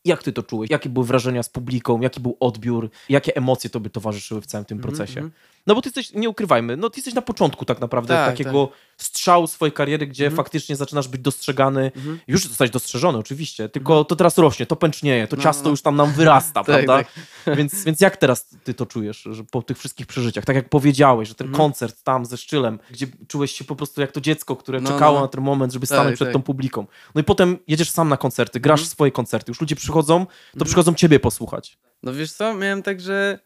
[0.05, 0.69] Jak ty to czułeś?
[0.69, 2.01] Jakie były wrażenia z publiką?
[2.01, 2.89] Jaki był odbiór?
[3.09, 5.19] Jakie emocje tobie towarzyszyły w całym tym Mhm, procesie?
[5.19, 5.32] mhm.
[5.67, 8.69] No bo ty jesteś, nie ukrywajmy, no ty jesteś na początku tak naprawdę Tak, takiego
[9.04, 10.38] strzału swojej kariery, gdzie Mhm.
[10.38, 11.91] faktycznie zaczynasz być dostrzegany.
[11.95, 12.20] Mhm.
[12.28, 15.70] Już zostać dostrzeżony oczywiście, tylko to teraz rośnie, to pęcznieje, to No, ciasto no.
[15.70, 17.04] już tam nam wyrasta, Tak, prawda?
[17.58, 20.45] Więc, więc jak teraz ty to czujesz, że po tych wszystkich przeżyciach?
[20.45, 21.58] Tak jak powiedziałeś, że ten Mhm.
[21.64, 25.16] koncert tam ze Szczylem, gdzie czułeś się po prostu jak to dziecko, które No, czekało
[25.16, 25.22] no.
[25.22, 26.34] na ten moment, żeby Tak, stanąć przed tak.
[26.34, 26.86] tą publiką.
[27.16, 28.91] No i potem jedziesz sam na koncerty, grasz Mhm.
[28.91, 30.66] swoje koncerty, już ludzie przychodzą, to Mhm.
[30.66, 31.78] przychodzą ciebie posłuchać.
[32.04, 33.39] No wiesz co, miałem tak, że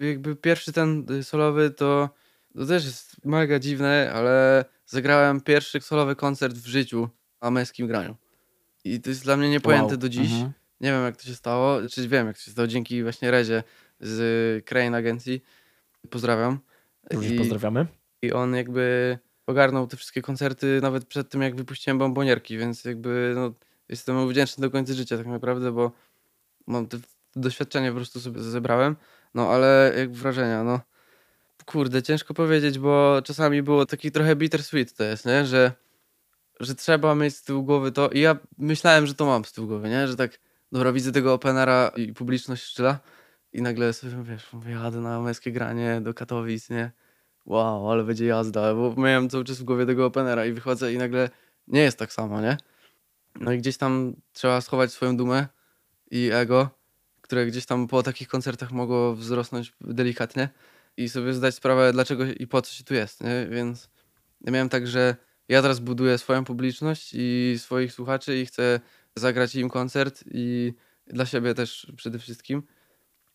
[0.00, 2.08] jakby pierwszy ten solowy to,
[2.56, 7.08] to też jest mega dziwne, ale zagrałem pierwszy solowy koncert w życiu
[7.42, 8.16] na męskim graniu.
[8.84, 9.96] I to jest dla mnie niepojęte Wow.
[9.96, 10.32] do dziś.
[10.32, 10.52] Mhm.
[10.80, 13.62] Nie wiem jak to się stało, czy wiem jak to się stało, dzięki właśnie Rezie
[14.00, 15.42] z Crane Agencji.
[16.10, 16.58] Pozdrawiam.
[17.12, 17.86] Również I- pozdrawiamy.
[18.22, 23.32] I on jakby ogarnął te wszystkie koncerty nawet przed tym, jak wypuściłem bombonierki, więc jakby
[23.36, 23.52] no,
[23.88, 25.92] jestem mu wdzięczny do końca życia tak naprawdę, bo
[26.66, 26.98] mam te
[27.36, 28.96] doświadczenie po prostu sobie zebrałem.
[29.34, 30.80] No ale jak wrażenia, no
[31.64, 35.46] kurde, ciężko powiedzieć, bo czasami było taki trochę bittersweet to jest, nie?
[35.46, 35.72] Że,
[36.60, 39.66] że trzeba mieć z tyłu głowy to i ja myślałem, że to mam z tyłu
[39.66, 40.08] głowy, nie?
[40.08, 40.38] Że tak,
[40.72, 42.98] dobra, widzę tego openera i publiczność szczyla
[43.52, 46.90] i nagle sobie, wiesz, mówię, jadę na męskie granie do Katowic, nie?
[47.46, 50.98] wow, ale będzie jazda, bo miałem cały czas w głowie tego openera i wychodzę i
[50.98, 51.30] nagle
[51.68, 52.56] nie jest tak samo, nie?
[53.40, 55.46] No i gdzieś tam trzeba schować swoją dumę
[56.10, 56.70] i ego,
[57.20, 60.48] które gdzieś tam po takich koncertach mogło wzrosnąć delikatnie
[60.96, 63.46] i sobie zdać sprawę, dlaczego i po co się tu jest, nie?
[63.50, 63.90] Więc
[64.40, 65.16] ja miałem tak, że
[65.48, 68.80] ja teraz buduję swoją publiczność i swoich słuchaczy i chcę
[69.16, 70.74] zagrać im koncert i
[71.06, 72.62] dla siebie też przede wszystkim.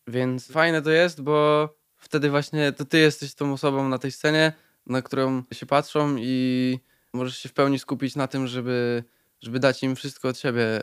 [0.06, 4.52] Więc fajne to jest, bo wtedy właśnie to ty jesteś tą osobą na tej scenie,
[4.86, 6.78] na którą się patrzą i
[7.12, 9.04] możesz się w pełni skupić na tym, żeby,
[9.40, 10.82] żeby dać im wszystko od siebie,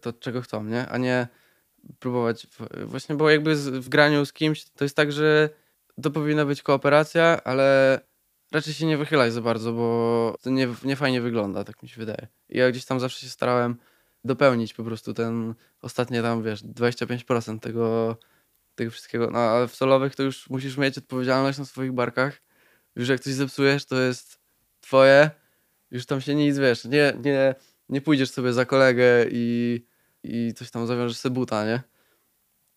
[0.00, 0.88] to czego chcą, nie?
[0.88, 1.28] A nie
[1.98, 2.46] próbować.
[2.84, 5.50] Właśnie, bo jakby w graniu z kimś to jest tak, że
[6.02, 8.00] to powinna być kooperacja, ale
[8.52, 11.96] raczej się nie wychylaj za bardzo, bo to nie, nie fajnie wygląda, tak mi się
[11.96, 12.28] wydaje.
[12.48, 13.76] I ja gdzieś tam zawsze się starałem
[14.24, 18.16] dopełnić po prostu ten ostatnie tam, wiesz, 25% tego,
[18.74, 19.30] tego wszystkiego.
[19.30, 22.42] No ale w solowych to już musisz mieć odpowiedzialność na swoich barkach.
[22.96, 24.40] Już jak coś zepsujesz, to jest
[24.80, 25.30] twoje.
[25.90, 27.54] Już tam się nic, wiesz, nie, nie,
[27.88, 29.84] nie pójdziesz sobie za kolegę i,
[30.22, 31.82] i coś tam zawiążesz sobie buta, nie?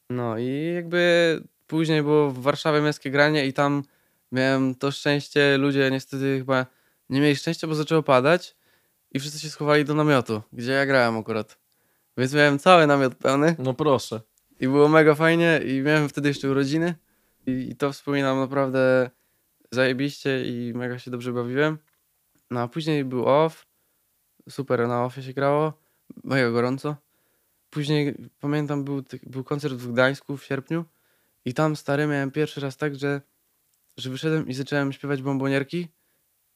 [0.09, 3.83] No i jakby później było w Warszawie męskie granie i tam
[4.31, 6.65] miałem to szczęście, ludzie niestety chyba
[7.09, 8.55] nie mieli szczęścia, bo zaczęło padać
[9.11, 11.57] i wszyscy się schowali do namiotu, gdzie ja grałem akurat.
[12.17, 14.21] Więc miałem cały namiot pełny No proszę.
[14.59, 16.95] i było mega fajnie i miałem wtedy jeszcze urodziny
[17.47, 19.09] i, i to wspominam naprawdę
[19.71, 21.77] zajebiście i mega się dobrze bawiłem.
[22.49, 23.65] No a później był off,
[24.49, 25.73] super na offie się grało,
[26.23, 26.95] mega gorąco.
[27.69, 30.85] Później pamiętam był, był koncert w Gdańsku w sierpniu
[31.45, 33.21] i tam stary miałem pierwszy raz tak, że,
[33.97, 35.87] że wyszedłem i zacząłem śpiewać bombonierki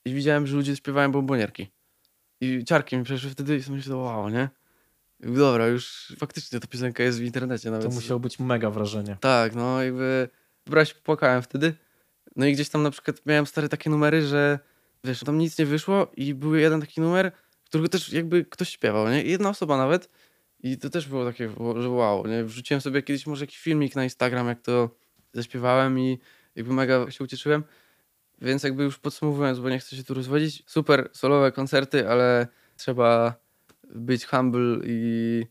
[0.05, 1.71] i widziałem, że ludzie śpiewają bombonierki.
[2.41, 4.49] I ciarki mi przeszły wtedy i sobie myślałem, wow, nie?
[5.19, 7.87] Dobra, już faktycznie ta piosenka jest w internecie nawet.
[7.87, 9.17] To musiało być mega wrażenie.
[9.19, 10.29] Tak, no jakby
[10.65, 11.73] brać popłakałem wtedy.
[12.35, 14.59] No i gdzieś tam na przykład miałem stare takie numery, że
[15.03, 17.31] wiesz, tam nic nie wyszło i był jeden taki numer,
[17.65, 19.23] którego też jakby ktoś śpiewał, nie?
[19.23, 20.09] I Jedna osoba nawet.
[20.65, 22.43] I to też było takie, że wow, nie?
[22.43, 24.89] Wrzuciłem sobie kiedyś może jakiś filmik na Instagram, jak to
[25.33, 26.19] zaśpiewałem i
[26.55, 27.63] jakby mega się ucieszyłem.
[28.41, 32.47] Więc jakby już podsumowując, bo nie chcę się tu rozwodzić, super solowe koncerty, ale
[32.77, 33.35] trzeba
[33.95, 35.45] być humble i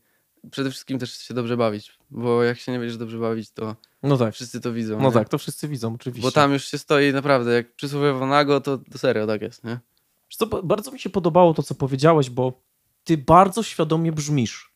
[0.51, 4.17] przede wszystkim też się dobrze bawić, bo jak się nie będziesz dobrze bawić, to No
[4.17, 4.33] tak.
[4.33, 4.99] wszyscy to widzą.
[4.99, 5.13] No nie?
[5.13, 6.27] tak, to wszyscy widzą, oczywiście.
[6.27, 9.79] Bo tam już się stoi naprawdę, jak przysłowiowo nago, to, to serio tak jest, nie?
[10.29, 12.61] Co, ba- bardzo mi się podobało to, co powiedziałeś, bo
[13.03, 14.74] ty bardzo świadomie brzmisz.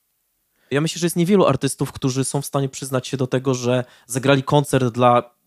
[0.72, 3.84] Ja myślę, że jest niewielu artystów, którzy są w stanie przyznać się do tego, że
[4.08, 5.40] zagrali koncert dla.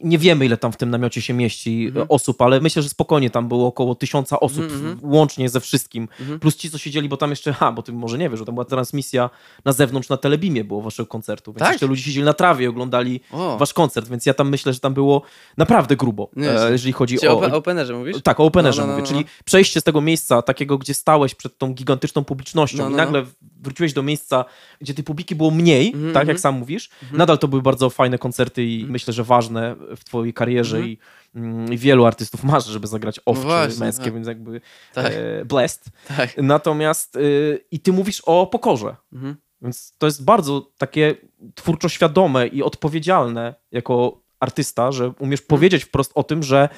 [0.00, 2.04] Nie wiemy, ile tam w tym namiocie się mieści Mhm.
[2.06, 5.12] e, osób, ale myślę, że spokojnie tam było około tysiąca osób Mhm, mhm.
[5.12, 6.08] łącznie ze wszystkim.
[6.20, 6.40] Mhm.
[6.40, 8.54] Plus ci, co siedzieli, bo tam jeszcze, ha, bo ty może nie wiesz, że tam
[8.54, 9.30] była transmisja
[9.64, 11.72] na zewnątrz na Telebimie było waszego koncertu, więc Tak?
[11.72, 14.80] jeszcze ludzie siedzieli na trawie i oglądali O, wasz koncert, więc ja tam myślę, że
[14.80, 15.22] tam było
[15.56, 18.16] naprawdę grubo, e, jeżeli chodzi Czy o, o openerze mówisz?
[18.22, 19.18] tak, o openerze No, no, no, mówię, no.
[19.18, 22.96] czyli przejście z tego miejsca takiego, gdzie stałeś przed tą gigantyczną publicznością No, i no,
[22.96, 23.24] nagle
[23.62, 24.44] wróciłeś do miejsca,
[24.80, 26.28] gdzie tej publiki było mniej, Mhm, tak mhm.
[26.28, 26.90] jak sam mówisz.
[27.02, 27.18] Mhm.
[27.18, 28.92] Nadal to były bardzo fajne koncerty i Mhm.
[28.92, 30.92] myślę, że ważne w twojej karierze Mhm.
[30.92, 30.98] i,
[31.34, 34.14] mm, i wielu artystów marzy, żeby zagrać No czy właśnie, męskie, tak.
[34.14, 34.60] więc jakby
[34.94, 35.84] Tak, e, blessed.
[36.16, 36.36] tak.
[36.36, 39.36] Natomiast y, i ty mówisz o pokorze, Mhm.
[39.62, 41.14] więc to jest bardzo takie
[41.54, 45.48] twórczo świadome i odpowiedzialne jako artysta, że umiesz Mhm.
[45.48, 46.68] powiedzieć wprost o tym, że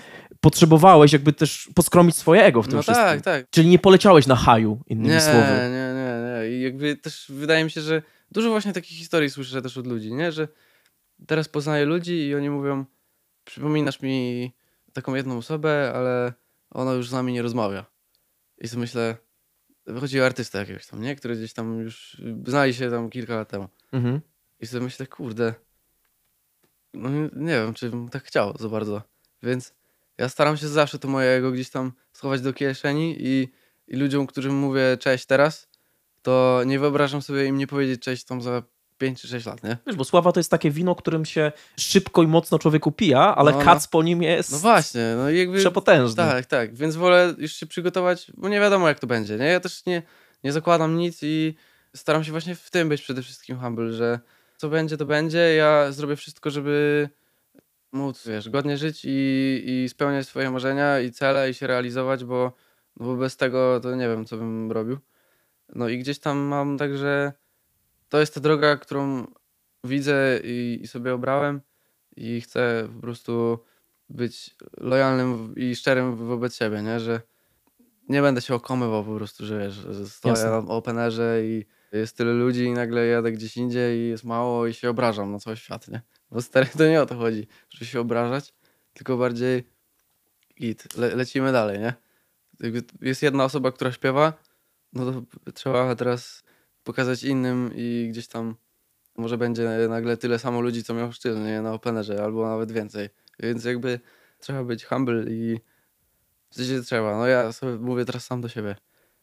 [0.41, 3.07] potrzebowałeś jakby też poskromić swoje ego w tym No wszystkim.
[3.07, 3.51] tak, tak.
[3.51, 5.39] Czyli nie poleciałeś na haju, innymi Nie, słowy.
[5.39, 6.20] nie, nie, nie.
[6.49, 10.13] I jakby też wydaje mi się, że dużo właśnie takich historii słyszę też od ludzi,
[10.13, 10.33] nie?
[10.33, 10.49] Że
[11.27, 12.85] teraz poznaję ludzi i oni mówią,
[13.45, 14.53] przypominasz mi
[14.93, 16.33] taką jedną osobę, ale
[16.71, 17.87] ona już z nami nie rozmawia.
[18.59, 19.17] I sobie myślę,
[20.01, 21.17] chodzi o artystę jakiegoś tam, nie?
[21.17, 23.69] Który gdzieś tam już znali się tam kilka lat temu.
[23.93, 24.21] Mhm.
[24.61, 25.55] I sobie myślę, kurde,
[26.95, 29.03] no nie, wiem, czy bym tak chciał za bardzo.
[29.43, 29.75] Więc
[30.19, 33.49] ja staram się zawsze to mojego gdzieś tam schować do kieszeni i,
[33.89, 35.69] i ludziom, którym mówię cześć teraz,
[36.23, 38.63] to nie wyobrażam sobie im nie powiedzieć cześć tam za
[38.99, 39.77] 5 czy 6 lat, nie?
[39.87, 43.53] Wiesz, bo sława to jest takie wino, którym się szybko i mocno człowiek upija, ale
[43.53, 43.65] No, no.
[43.65, 45.59] kac po nim jest No właśnie, no jakby...
[45.59, 46.17] przepotężny.
[46.17, 49.45] Tak, tak, więc wolę już się przygotować, bo nie wiadomo jak to będzie, nie?
[49.47, 50.03] Ja też nie,
[50.45, 51.55] nie zakładam nic i
[51.97, 54.21] staram się właśnie w tym być przede wszystkim humble, że
[54.57, 57.09] co będzie, to będzie, ja zrobię wszystko, żeby
[57.93, 62.53] móc, wiesz, godnie żyć i, i spełniać swoje marzenia i cele i się realizować, bo,
[62.97, 64.99] bo bez tego to nie wiem, co bym robił.
[65.75, 67.33] No i gdzieś tam mam także,
[68.09, 69.27] to jest ta droga, którą
[69.85, 71.61] widzę i, i sobie obrałem
[72.17, 73.59] i chcę po prostu
[74.09, 77.01] być lojalnym i szczerym wobec siebie, nie?
[77.01, 77.21] Że
[78.09, 80.51] nie będę się okłamywał po prostu, że wiesz, że stoję Jasne.
[80.51, 84.75] na openerze i jest tyle ludzi i nagle jadę gdzieś indziej i jest mało i
[84.75, 86.03] się obrażam na cały świat, nie?
[86.31, 88.55] Bo stary, to nie o to chodzi, żeby się obrażać,
[88.93, 89.65] tylko bardziej
[90.61, 91.95] git, le lecimy dalej, nie?
[93.01, 94.33] Jest jedna osoba, która śpiewa,
[94.93, 95.23] no to
[95.53, 96.43] trzeba teraz
[96.85, 98.55] pokazać innym i gdzieś tam
[99.17, 101.63] może będzie nagle tyle samo ludzi, co miał sztyl, nie?
[101.63, 103.09] Na openerze, albo nawet więcej.
[103.39, 104.01] Więc jakby
[104.39, 105.61] trzeba być humble i
[106.51, 107.19] w sensie trzeba.
[107.19, 108.77] No ja sobie mówię teraz sam do siebie.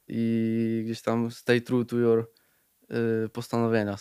[0.08, 2.32] I gdzieś tam stay true to your
[3.26, 3.98] y, postanowienia.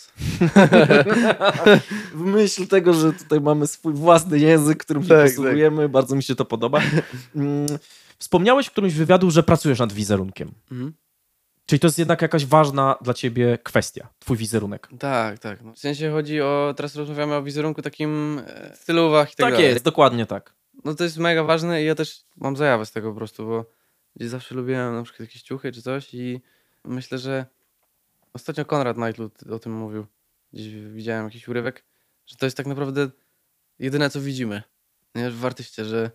[2.14, 6.22] w myśl tego, że tutaj mamy swój własny język, którym się Tak, posługujemy, bardzo mi
[6.22, 6.80] się to podoba.
[7.36, 7.66] Mm,
[8.18, 10.52] Wspomniałeś w którymś wywiadu, że pracujesz nad wizerunkiem.
[10.70, 10.92] Mhm.
[11.66, 14.88] Czyli to jest jednak jakaś ważna dla ciebie kwestia, twój wizerunek.
[14.98, 15.62] Tak, tak.
[15.62, 15.72] No.
[15.72, 19.68] W sensie chodzi o, teraz rozmawiamy o wizerunku takim e, stylówach i tak, Tak dalej.
[19.68, 20.54] jest, dokładnie tak.
[20.84, 23.64] No to jest mega ważne i ja też mam zajawę z tego po prostu, bo
[24.16, 26.40] gdzieś zawsze lubiłem na przykład jakieś ciuchy czy coś i
[26.84, 27.46] myślę, że
[28.32, 30.06] ostatnio Konrad Nightlud o tym mówił.
[30.52, 31.84] Gdzieś widziałem jakiś urywek,
[32.26, 33.08] że to jest tak naprawdę
[33.78, 34.62] jedyne co widzimy
[35.14, 35.30] nie?
[35.30, 36.10] w artyście, że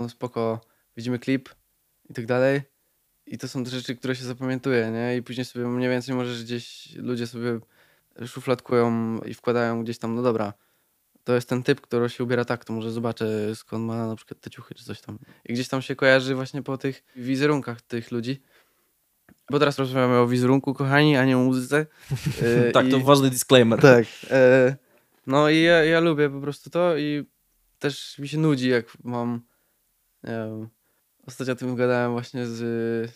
[0.00, 0.60] no spoko,
[0.96, 1.48] widzimy klip
[2.10, 2.62] i tak dalej
[3.26, 5.16] i to są te rzeczy, które się zapamiętuje, nie?
[5.16, 7.58] I później sobie mniej więcej możesz gdzieś, ludzie sobie
[8.26, 10.52] szufladkują i wkładają gdzieś tam, no dobra,
[11.24, 14.40] to jest ten typ, który się ubiera tak, to może zobaczę skąd ma na przykład
[14.40, 15.18] te ciuchy czy coś tam.
[15.44, 18.42] I gdzieś tam się kojarzy właśnie po tych wizerunkach tych ludzi.
[19.50, 21.86] Bo teraz rozmawiamy o wizerunku, kochani, a nie o muzyce.
[22.42, 23.80] Yy, tak, to i- ważny disclaimer.
[23.80, 24.04] tak.
[24.30, 24.76] E,
[25.26, 27.24] no i ja, ja lubię po prostu to i
[27.78, 29.40] też mi się nudzi, jak mam.
[30.24, 30.68] Nie wiem,
[31.26, 32.56] ostatnio o tym gadałem właśnie z,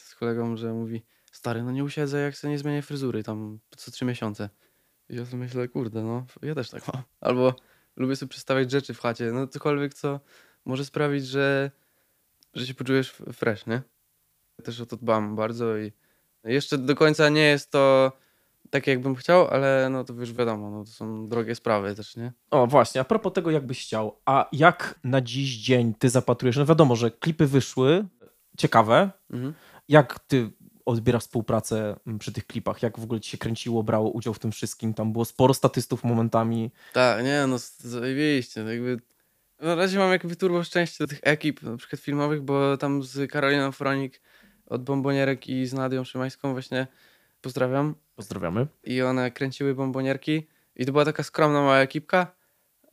[0.00, 1.02] z kolegą, że mówi:
[1.32, 4.48] Stary, no nie usiedzę, jak sobie nie zmienię fryzury tam co trzy miesiące.
[5.08, 7.02] I ja sobie myślę, kurde, no ja też tak mam.
[7.20, 7.54] Albo
[7.96, 10.20] lubię sobie przestawiać rzeczy w chacie, no cokolwiek, co
[10.64, 11.70] może sprawić, że,
[12.54, 13.82] że się poczujesz fresh, nie?
[14.64, 15.92] Też o to dbam bardzo i
[16.44, 18.12] jeszcze do końca nie jest to
[18.70, 22.32] tak jakbym chciał, ale no to już wiadomo, no to są drogie sprawy też, nie?
[22.50, 24.20] O, właśnie, a propos tego, jakbyś chciał.
[24.26, 26.56] A jak na dziś dzień ty zapatrujesz?
[26.56, 28.04] No wiadomo, że klipy wyszły,
[28.58, 29.10] ciekawe.
[29.30, 29.54] Mhm.
[29.88, 30.50] Jak ty
[30.84, 32.82] odbierasz współpracę mm, przy tych klipach?
[32.82, 34.94] Jak w ogóle ci się kręciło, brało udział w tym wszystkim?
[34.94, 36.70] Tam było sporo statystów momentami.
[36.92, 38.96] Tak, nie, no zajebiście, no jakby
[39.60, 43.30] na razie mam jakby turbo szczęście do tych ekip, na przykład filmowych, bo tam z
[43.30, 44.20] Karoliną Fronik
[44.66, 46.86] od Bombonierek i z Nadią Szymańską właśnie
[47.40, 48.66] pozdrawiam Pozdrawiamy.
[48.84, 52.34] i one kręciły bombonierki i to była taka skromna mała ekipka,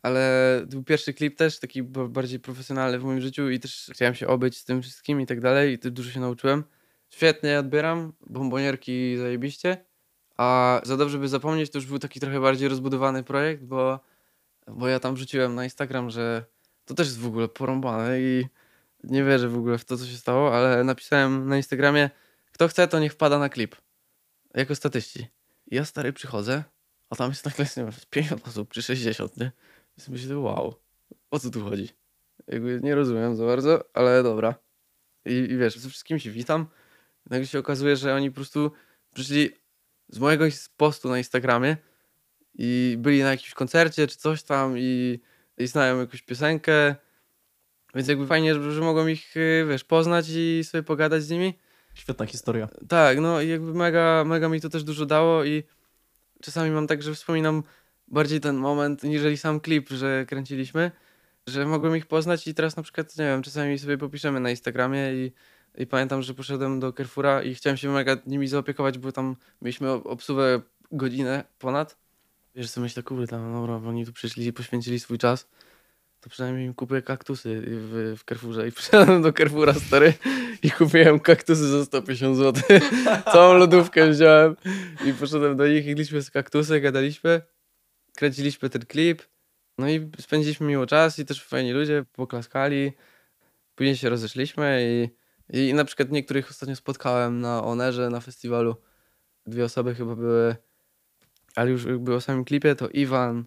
[0.02, 4.16] ale to był pierwszy klip też, taki bardziej profesjonalny w moim życiu i też chciałem
[4.16, 6.64] się obyć z tym wszystkim i tak dalej i dużo się nauczyłem.
[7.10, 9.86] Świetnie odbieram, bombonierki zajebiście,
[10.38, 14.00] a za dobrze by zapomnieć to już był taki trochę bardziej rozbudowany projekt, bo,
[14.68, 16.46] bo ja tam wrzuciłem na Instagram, że
[16.86, 18.46] to też jest w ogóle porąbane i
[19.04, 22.10] nie wierzę w ogóle w to, co się stało, ale napisałem na Instagramie,
[22.52, 23.76] kto chce, to niech wpada na klip
[24.60, 25.28] jako statyści.
[25.72, 26.64] I ja stary przychodzę,
[27.10, 29.52] a tam jest nagle nie wiem, z 50 osób czy 60, nie?
[29.98, 30.76] I myślę, wow,
[31.32, 31.90] o co tu chodzi?
[32.48, 34.56] Jakby nie rozumiem za bardzo, ale dobra.
[35.26, 36.68] I, i wiesz, ze wszystkimi się witam.
[37.30, 38.72] Nagle się okazuje, że oni po prostu
[39.14, 39.50] przyszli
[40.10, 40.46] z mojego
[40.78, 41.78] postu na Instagramie
[42.54, 45.20] i byli na jakimś koncercie czy coś tam i,
[45.58, 46.96] i znają jakąś piosenkę.
[47.96, 51.60] Więc jakby fajnie, że, że mogłem ich, y, wiesz, poznać i sobie pogadać z nimi.
[51.98, 52.70] Świetna historia.
[52.88, 55.64] Tak, no i jakby mega, mega mi to też dużo dało i
[56.42, 57.64] czasami mam tak, że wspominam
[58.08, 60.92] bardziej ten moment, niżeli sam klip, że kręciliśmy,
[61.48, 65.14] że mogłem ich poznać i teraz na przykład, nie wiem, czasami sobie popiszemy na Instagramie
[65.14, 65.32] i,
[65.78, 69.92] i pamiętam, że poszedłem do Carrefoura i chciałem się mega nimi zaopiekować, bo tam mieliśmy
[69.92, 71.98] ob- obsługę godzinę ponad.
[72.56, 75.48] Wiesz, co myślę, kurde, tam, dobra, bo oni tu przyszli i poświęcili swój czas,
[76.28, 80.14] to przynajmniej kupuję kaktusy w, w Carrefourze i przyszedłem do Carrefoura, stary,
[80.64, 82.80] i kupiłem kaktusy za 150 zł.
[83.34, 84.56] Całą lodówkę wziąłem
[85.06, 87.42] i poszedłem do nich, jedliśmy z kaktusy, gadaliśmy,
[88.16, 89.22] kręciliśmy ten klip,
[89.78, 92.92] no i spędziliśmy miło czas i też fajni ludzie poklaskali.
[93.76, 94.80] Później się rozeszliśmy
[95.54, 98.76] i, i na przykład niektórych ostatnio spotkałem na Onerze, na festiwalu.
[99.46, 100.56] Dwie osoby chyba były,
[101.56, 103.46] ale już jakby o samym klipie to Iwan,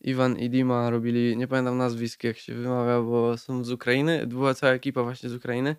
[0.00, 4.54] Iwan i Dima robili, nie pamiętam nazwisk jak się wymawia, bo są z Ukrainy, była
[4.54, 5.76] cała ekipa właśnie z Ukrainy.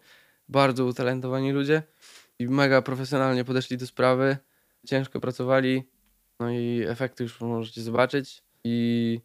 [0.50, 1.84] Bardzo utalentowani ludzie
[2.40, 4.38] i mega profesjonalnie podeszli do sprawy,
[4.88, 5.84] ciężko pracowali,
[6.40, 9.20] no i efekty już możecie zobaczyć i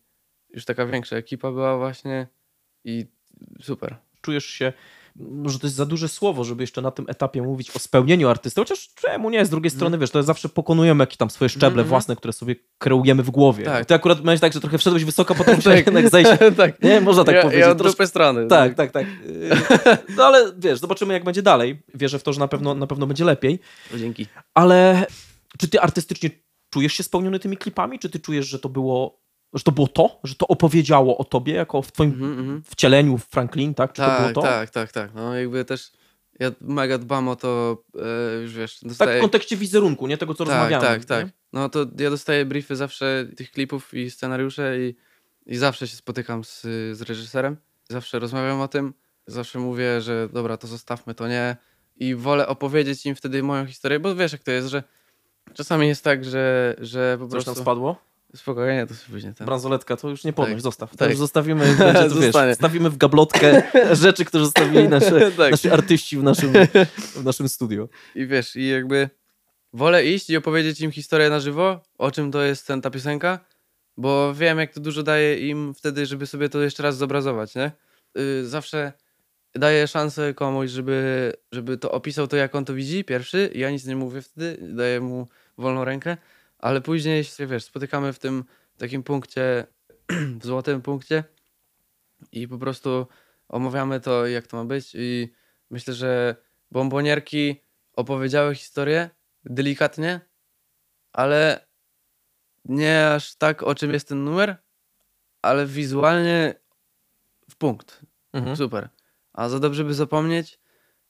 [0.50, 2.26] już taka większa ekipa była właśnie
[2.84, 3.06] i
[3.62, 3.96] super.
[4.20, 4.72] Czujesz się,
[5.18, 8.60] może to jest za duże słowo, żeby jeszcze na tym etapie mówić o spełnieniu artysty,
[8.60, 9.46] chociaż czemu nie?
[9.46, 11.88] Z drugiej strony, wiesz, to zawsze pokonujemy jakieś tam swoje szczeble Mhm.
[11.88, 13.64] własne, które sobie kreujemy w głowie.
[13.64, 13.86] Tak.
[13.86, 16.30] Ty akurat miałeś tak, że trochę wszedłeś wysoko, potem musiałeś jednak zejść.
[16.56, 16.82] tak.
[16.82, 17.60] Nie, można tak ja, powiedzieć.
[17.66, 18.46] Ja od Trosz- strony.
[18.46, 19.06] Tak, tak, tak.
[19.06, 21.82] Yy, No ale wiesz, zobaczymy jak będzie dalej.
[21.94, 23.58] Wierzę w to, że na pewno, na pewno będzie lepiej.
[23.92, 24.26] No, dzięki.
[24.54, 25.06] Ale
[25.58, 26.30] czy ty artystycznie
[26.70, 27.98] czujesz się spełniony tymi klipami?
[27.98, 29.20] Czy ty czujesz, że to było,
[29.56, 30.20] że to było to?
[30.24, 32.62] Że to opowiedziało o tobie, jako w twoim Mhm, mhm.
[32.62, 33.92] wcieleniu w Franklin, tak?
[33.92, 34.42] Czy to było Tak, to?
[34.42, 35.14] tak, tak, tak.
[35.14, 35.92] No jakby też
[36.40, 37.82] ja mega dbam o to,
[38.38, 39.20] e, już wiesz, Tak w dostaję...
[39.20, 40.86] kontekście wizerunku, nie tego, co tak, rozmawiamy.
[40.86, 41.06] tak, nie?
[41.06, 41.26] tak.
[41.52, 44.96] No to ja dostaję briefy zawsze tych klipów i scenariusze i,
[45.46, 46.60] i zawsze się spotykam z,
[46.92, 47.56] z reżyserem.
[47.88, 48.94] Zawsze rozmawiam o tym.
[49.26, 51.56] Zawsze mówię, że dobra, to zostawmy, to nie.
[51.96, 54.82] I wolę opowiedzieć im wtedy moją historię, bo wiesz jak to jest, że
[55.54, 57.54] czasami jest tak, że, że po Coś prostu...
[57.54, 57.96] tam spadło?
[58.36, 59.34] Spokojnie, to sobie później.
[59.34, 59.46] Ten...
[59.46, 60.60] Bransoletka, to już nie podnoś, Tak.
[60.62, 60.90] zostaw.
[60.90, 61.10] To Tak.
[61.10, 63.62] już zostawimy, będzie, to wiesz, w gablotkę
[64.04, 65.50] rzeczy, które zostawili nasze, Tak.
[65.50, 66.52] nasi artyści w naszym,
[67.14, 67.88] w naszym studiu.
[68.14, 69.10] I wiesz, i jakby
[69.72, 73.38] wolę iść i opowiedzieć im historię na żywo, o czym to jest ten, ta piosenka,
[73.96, 77.72] bo wiem, jak to dużo daje im wtedy, żeby sobie to jeszcze raz zobrazować, nie?
[78.14, 78.92] Yy, zawsze
[79.54, 83.84] daję szansę komuś, żeby, żeby to opisał to, jak on to widzi, pierwszy, ja nic
[83.86, 85.28] nie mówię wtedy, daję mu
[85.58, 86.16] wolną rękę,
[86.58, 88.44] ale później się, wiesz, spotykamy w tym
[88.78, 89.66] takim punkcie,
[90.40, 91.24] w złotym punkcie
[92.32, 93.06] i po prostu
[93.48, 95.32] omawiamy to, jak to ma być i
[95.70, 96.36] myślę, że
[96.70, 99.10] bombonierki opowiedziały historię
[99.44, 100.20] delikatnie,
[101.12, 101.66] ale
[102.64, 104.56] nie aż tak, o czym jest ten numer,
[105.42, 106.54] ale wizualnie
[107.50, 108.00] w punkt.
[108.32, 108.56] Mhm.
[108.56, 108.88] Super.
[109.32, 110.58] A za dobrze by zapomnieć,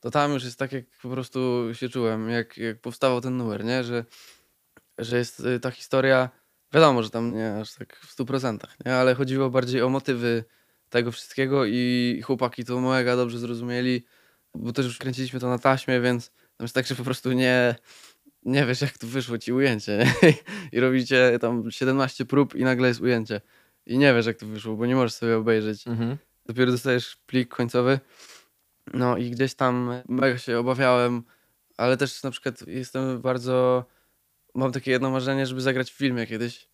[0.01, 3.65] to tam już jest tak, jak po prostu się czułem, jak, jak powstawał ten numer,
[3.65, 3.85] nie?
[3.85, 4.05] Że,
[4.99, 6.31] że jest y, ta historia,
[6.75, 8.95] wiadomo, że tam nie aż tak w 100%, nie?
[8.95, 10.45] Ale chodziło bardziej o motywy
[10.91, 14.05] tego wszystkiego i chłopaki to mega dobrze zrozumieli,
[14.55, 17.75] bo też już kręciliśmy to na taśmie, więc tam jest tak, że po prostu nie,
[18.43, 20.33] nie wiesz, jak tu wyszło ci ujęcie, nie?
[20.73, 23.41] I robicie tam 17 prób i nagle jest ujęcie.
[23.87, 26.17] I nie wiesz, jak to wyszło, bo nie możesz sobie obejrzeć Mhm.
[26.47, 28.01] dopiero dostajesz plik końcowy.
[28.95, 31.23] No i gdzieś tam mega się obawiałem,
[31.77, 33.85] ale też na przykład jestem bardzo.
[34.57, 36.69] Mam takie jedno marzenie, żeby zagrać w filmie kiedyś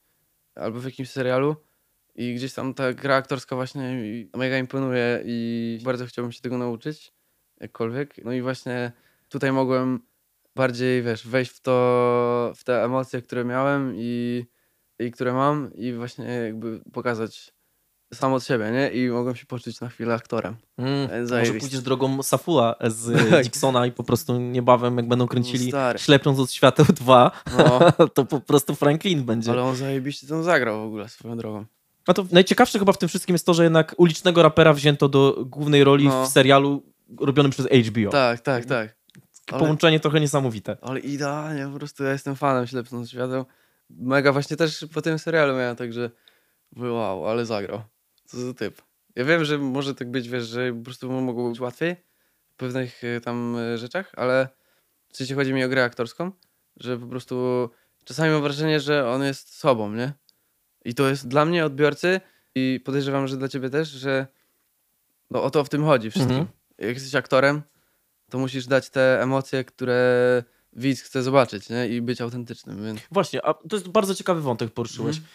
[0.55, 1.57] albo w jakimś serialu.
[2.15, 3.97] I gdzieś tam ta gra aktorska właśnie
[4.37, 7.13] mega imponuje i bardzo chciałbym się tego nauczyć,
[7.61, 8.25] jakkolwiek.
[8.25, 8.93] No i właśnie
[9.29, 10.01] tutaj mogłem
[10.55, 14.45] bardziej, wiesz, wejść w to, w te emocje, które miałem i,
[14.99, 17.55] i które mam i właśnie jakby pokazać
[18.15, 18.91] sam od siebie, nie?
[18.91, 20.57] I mogłem się poczuć na chwilę aktorem.
[20.79, 21.11] Mm.
[21.11, 23.43] E, Może pójdziesz drogą Safula z Tak.
[23.45, 25.99] Dixona i po prostu niebawem, jak będą kręcili stary.
[25.99, 27.81] Ślepiąc od świateł 2, No,
[28.15, 29.51] to po prostu Franklin będzie.
[29.51, 31.65] ale on zajebiście tam zagrał w ogóle swoją drogą.
[32.07, 35.45] A to najciekawsze chyba w tym wszystkim jest to, że jednak ulicznego rapera wzięto do
[35.47, 36.25] głównej roli No.
[36.25, 36.83] w serialu
[37.21, 38.11] robionym przez HBO.
[38.11, 38.97] Tak, tak, tak.
[39.53, 40.77] Ale- Połączenie trochę niesamowite.
[40.83, 43.45] Ale idealnie, po prostu ja jestem fanem Ślepnąc Świateł.
[43.91, 46.11] Mega właśnie też po tym serialu miałem tak, że
[46.77, 47.83] mówię, wow, ale zagrał.
[48.33, 48.83] Co za typ.
[49.17, 51.97] Ja wiem, że może tak być, wiesz, że po prostu mogło być łatwiej
[52.51, 54.49] w pewnych y, tam y, rzeczach, ale
[55.13, 56.33] w sensie chodzi mi o grę aktorską,
[56.77, 57.69] że po prostu
[58.05, 60.13] czasami mam wrażenie, że on jest sobą, nie?
[60.85, 62.21] I to jest dla mnie odbiorcy
[62.55, 64.27] i podejrzewam, że dla ciebie też, że
[65.31, 66.37] no o to w tym chodzi wszystkim.
[66.37, 66.59] Mhm.
[66.79, 67.63] Jak jesteś aktorem,
[68.31, 71.89] to musisz dać te emocje, które widz chce zobaczyć, nie?
[71.89, 73.01] I być autentycznym, więc...
[73.11, 75.17] Właśnie, a to jest bardzo ciekawy wątek poruszyłeś.
[75.17, 75.35] Mhm.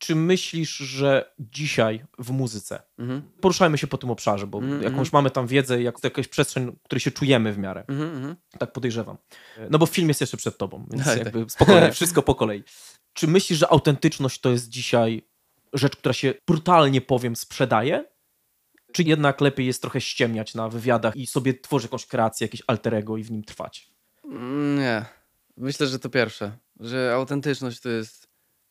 [0.00, 3.22] Czy myślisz, że dzisiaj w muzyce, Mhm.
[3.40, 5.08] poruszajmy się po tym obszarze, bo Mhm, jakąś mhm.
[5.12, 8.36] mamy tam wiedzę, jak, jakaś przestrzeń, w której się czujemy w miarę, Mhm, mhm.
[8.58, 9.16] tak podejrzewam.
[9.70, 12.62] No bo film jest jeszcze przed tobą, więc Tak, jakby spokojnie, wszystko po kolei.
[13.12, 15.22] Czy myślisz, że autentyczność to jest dzisiaj
[15.72, 18.04] rzecz, która się brutalnie powiem sprzedaje?
[18.92, 23.16] Czy jednak lepiej jest trochę ściemniać na wywiadach i sobie tworzyć jakąś kreację, jakieś alterego
[23.16, 23.90] i w nim trwać?
[24.24, 25.04] Mm, Nie.
[25.56, 26.52] Myślę, że to pierwsze.
[26.80, 28.28] Że autentyczność to jest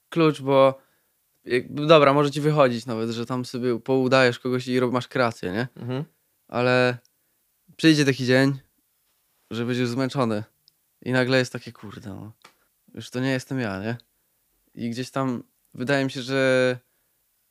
[0.10, 0.80] klucz, bo
[1.70, 5.68] dobra, może ci wychodzić nawet, że tam sobie poudajesz kogoś i masz kreację, nie?
[5.76, 6.04] Mhm.
[6.48, 6.98] Ale
[7.76, 8.60] przyjdzie taki dzień,
[9.52, 10.44] że będziesz zmęczony
[11.02, 12.32] i nagle jest takie, kurde, no,
[12.94, 13.98] już to nie jestem ja, nie?
[14.76, 16.78] I gdzieś tam wydaje mi się, że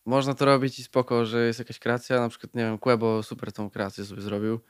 [0.07, 3.53] można to robić i spoko, że jest jakaś kreacja, na przykład, nie wiem, Quebo super
[3.53, 4.61] tą kreację sobie zrobił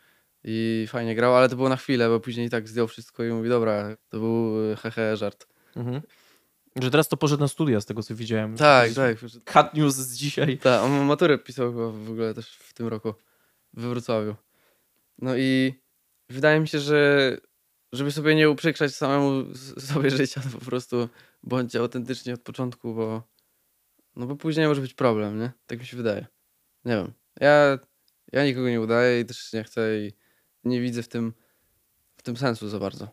[0.44, 3.32] i fajnie grał, ale to było na chwilę, bo później i tak zdjął wszystko i
[3.32, 5.46] mówi, dobra, to był e, hehe żart.
[5.76, 6.02] Mhm.
[6.82, 8.56] Że teraz to poszedł na studia, z tego co widziałem.
[8.56, 9.16] Tak, Z- tak.
[9.54, 10.58] Hot news z dzisiaj.
[10.58, 13.14] Tak, on maturę pisał chyba w ogóle też w tym roku
[13.72, 14.34] we Wrocławiu.
[15.18, 15.74] No i
[16.28, 17.36] wydaje mi się, że
[17.92, 19.44] żeby sobie nie uprzykrzać samemu
[19.78, 21.08] sobie życia, to po prostu
[21.42, 23.22] bądźcie autentycznie od początku, bo
[24.16, 25.52] no bo później może być problem, nie?
[25.66, 26.26] Tak mi się wydaje.
[26.84, 27.12] Nie wiem.
[27.40, 27.78] Ja,
[28.32, 30.12] ja nikogo nie udaję i też nie chcę i
[30.64, 31.32] nie widzę w tym
[32.16, 33.08] w tym sensu za bardzo.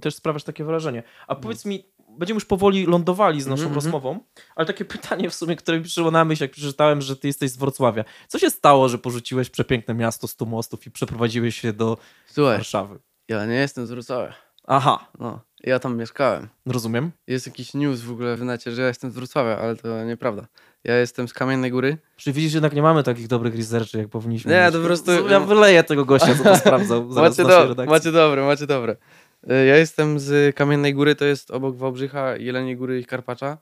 [0.00, 1.02] Też sprawiasz takie wrażenie.
[1.26, 1.84] A powiedz mi,
[2.18, 3.74] będziemy już powoli lądowali z naszą Mhm, mhm.
[3.74, 4.20] rozmową,
[4.56, 7.50] ale takie pytanie w sumie, które mi przyszło na myśl, jak przeczytałem, że ty jesteś
[7.50, 8.04] z Wrocławia.
[8.28, 12.98] Co się stało, że porzuciłeś przepiękne miasto stu mostów i przeprowadziłeś się do Słuchaj, Warszawy?
[13.28, 14.34] ja nie jestem z Wrocławia.
[14.68, 16.48] Aha, No, ja tam mieszkałem.
[16.66, 17.10] rozumiem.
[17.26, 20.46] Jest jakiś news w ogóle w necie, że ja jestem z Wrocławia, ale to nieprawda.
[20.84, 21.98] Ja jestem z Kamiennej Góry.
[22.16, 24.72] Czyli widzisz, jednak nie mamy takich dobrych researchy, jak powinniśmy Nie, mieć.
[24.72, 28.66] to po prostu- Ja wyleję tego gościa, co to sprawdzał Macie, do, macie dobre, macie
[28.66, 28.96] dobre.
[29.42, 33.58] E, Ja jestem z Kamiennej Góry, to jest obok Wałbrzycha, Jeleniej Góry i Karpacza.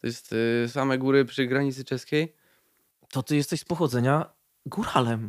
[0.00, 2.34] To jest y, same góry przy granicy czeskiej.
[3.10, 4.32] To ty jesteś z pochodzenia
[4.66, 5.26] góralem.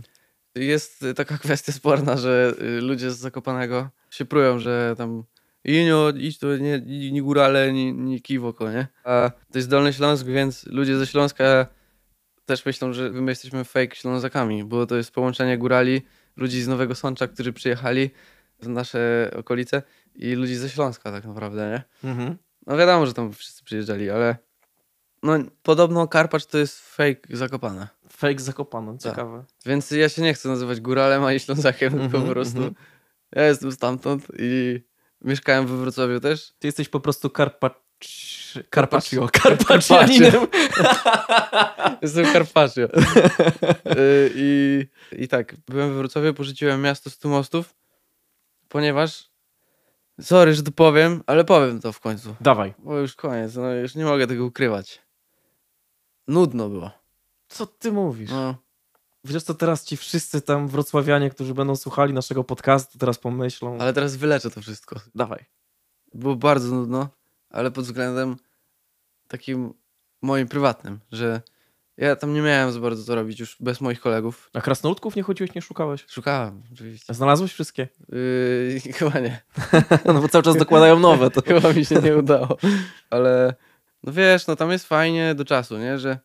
[0.55, 5.23] Jest taka kwestia sporna, że y, ludzie z Zakopanego się prują, że tam
[5.65, 8.87] Inio, idź nie, nie, nie górale, nie, nie kiwoko, nie?
[9.03, 11.67] A to jest Dolny Śląsk, więc ludzie ze Śląska
[12.45, 16.01] też myślą, że my jesteśmy fake Ślązakami, bo to jest połączenie górali,
[16.35, 18.09] ludzi z Nowego Sącza, którzy przyjechali
[18.63, 19.81] w nasze okolice
[20.15, 22.09] i ludzi ze Śląska tak naprawdę, nie?
[22.09, 22.37] Mhm.
[22.67, 24.37] No wiadomo, że tam wszyscy przyjeżdżali, ale
[25.23, 25.33] no
[25.63, 27.87] podobno Karpacz to jest fake Zakopane.
[28.09, 29.43] Fake zakopano, ciekawe.
[29.65, 32.75] Więc ja się nie chcę nazywać góralem ani Ślązakiem, tylko Mhm, po prostu mhm.
[33.35, 34.81] ja jestem stamtąd i
[35.21, 36.53] mieszkałem we Wrocławiu też.
[36.59, 37.83] Ty jesteś po prostu karpacz...
[38.75, 39.27] Carpaccio.
[39.29, 40.33] Carpaccianinem.
[42.01, 42.81] Jestem Carpaccio.
[43.97, 47.75] Y, I, I tak, byłem we Wrocławiu, porzuciłem miasto stu mostów,
[48.73, 49.29] ponieważ
[50.21, 52.35] sorry, że to powiem, ale powiem to w końcu.
[52.41, 52.73] Dawaj.
[52.79, 55.01] Bo już koniec, no już nie mogę tego ukrywać.
[56.27, 56.91] Nudno było.
[57.47, 58.29] Co ty mówisz?
[58.31, 58.55] No,
[59.23, 63.77] Wiesz co, teraz ci wszyscy tam wrocławianie, którzy będą słuchali naszego podcastu, teraz pomyślą.
[63.79, 64.99] ale teraz wyleczę to wszystko.
[65.15, 65.45] Dawaj.
[66.13, 67.09] Było bardzo nudno,
[67.49, 68.35] ale pod względem
[69.27, 69.73] takim
[70.21, 71.41] moim prywatnym, że
[71.97, 74.49] ja tam nie miałem za bardzo co robić już bez moich kolegów.
[74.53, 76.05] A krasnoludków nie chodziłeś, nie szukałeś?
[76.07, 77.13] Szukałem, oczywiście.
[77.13, 77.87] Znalazłeś wszystkie?
[78.09, 79.41] Yy, chyba nie.
[80.05, 81.31] No bo cały czas dokładają nowe.
[81.31, 81.41] To...
[81.47, 82.57] Chyba mi się nie udało.
[83.09, 83.55] Ale
[84.03, 85.99] no wiesz, no tam jest fajnie do czasu, nie?
[85.99, 86.19] Że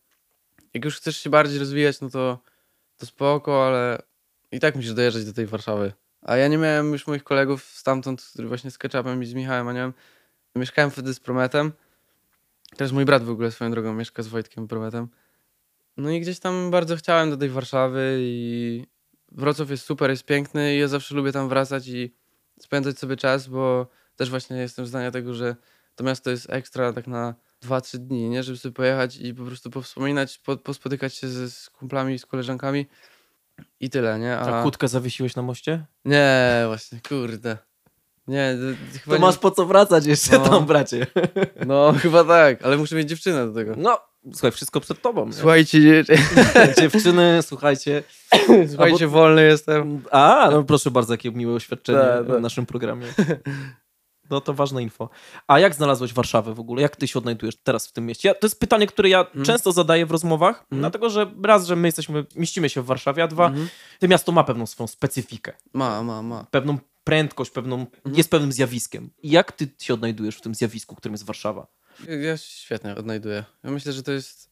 [0.75, 2.39] jak już chcesz się bardziej rozwijać, no to,
[2.97, 4.03] to spoko, ale
[4.53, 5.93] i tak musisz dojeżdżać do tej Warszawy.
[6.23, 9.69] A ja nie miałem już moich kolegów stamtąd, który właśnie z Ketchupem i z Michałem
[9.69, 9.93] Aniałem.
[10.57, 11.73] Mieszkałem wtedy z Prometem.
[12.77, 15.09] Teraz mój brat w ogóle swoją drogą mieszka z Wojtkiem Prometem.
[15.99, 18.87] No i gdzieś tam bardzo chciałem do tej Warszawy i
[19.33, 22.15] Wrocław jest super, jest piękny i ja zawsze lubię tam wracać i
[22.61, 23.87] spędzać sobie czas, bo
[24.17, 25.57] też właśnie jestem zdania tego, że
[25.95, 27.35] to miasto jest ekstra tak na
[27.65, 28.43] 2-3 dni, nie?
[28.43, 32.87] Żeby sobie pojechać i po prostu powspominać, po, pospotykać się ze, z kumplami, z koleżankami
[33.81, 34.37] i tyle, nie?
[34.39, 34.63] A A...
[34.63, 35.85] kłódkę zawiesiłeś na moście?
[36.05, 37.59] Nie, właśnie, kurde.
[38.29, 39.41] Nie, d- chyba To masz nie...
[39.41, 40.49] po co wracać jeszcze No.
[40.49, 41.07] tam, bracie.
[41.67, 43.75] No, chyba tak, ale muszę mieć dziewczynę do tego.
[43.77, 44.01] No,
[44.33, 45.27] słuchaj, wszystko przed tobą.
[45.27, 45.33] nie?
[45.33, 46.05] Słuchajcie, dzie-
[46.81, 48.03] Dziewczyny, słuchajcie.
[48.71, 50.03] słuchajcie, Albo- wolny jestem.
[50.11, 52.39] A, no proszę bardzo, jakie miłe oświadczenie Tak, tak.
[52.39, 53.07] w naszym programie.
[54.31, 55.11] No to ważne info.
[55.47, 56.83] A jak znalazłeś Warszawę w ogóle?
[56.83, 58.29] Jak ty się odnajdujesz teraz w tym mieście?
[58.29, 59.45] Ja, to jest pytanie, które ja Mhm.
[59.45, 60.81] często zadaję w rozmowach, Mhm.
[60.81, 63.69] dlatego że raz, że my jesteśmy, mieścimy się w Warszawie, a dwa, Mhm.
[64.01, 66.47] to miasto ma pewną swoją specyfikę, Ma, ma, ma.
[66.51, 68.17] pewną prędkość, pewną, Mhm.
[68.17, 69.11] jest pewnym zjawiskiem.
[69.23, 71.67] Jak ty się odnajdujesz w tym zjawisku, którym jest Warszawa?
[72.07, 73.45] Ja- się świetnie odnajduję.
[73.65, 74.51] Ja myślę, że to jest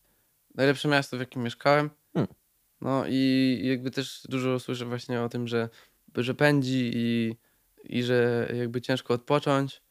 [0.55, 1.91] najlepsze miasto, w jakim mieszkałem.
[2.15, 2.35] Hmm.
[2.81, 5.69] No i jakby też dużo słyszę właśnie o tym, że,
[6.17, 7.37] że pędzi i,
[7.85, 9.83] i że jakby ciężko odpocząć.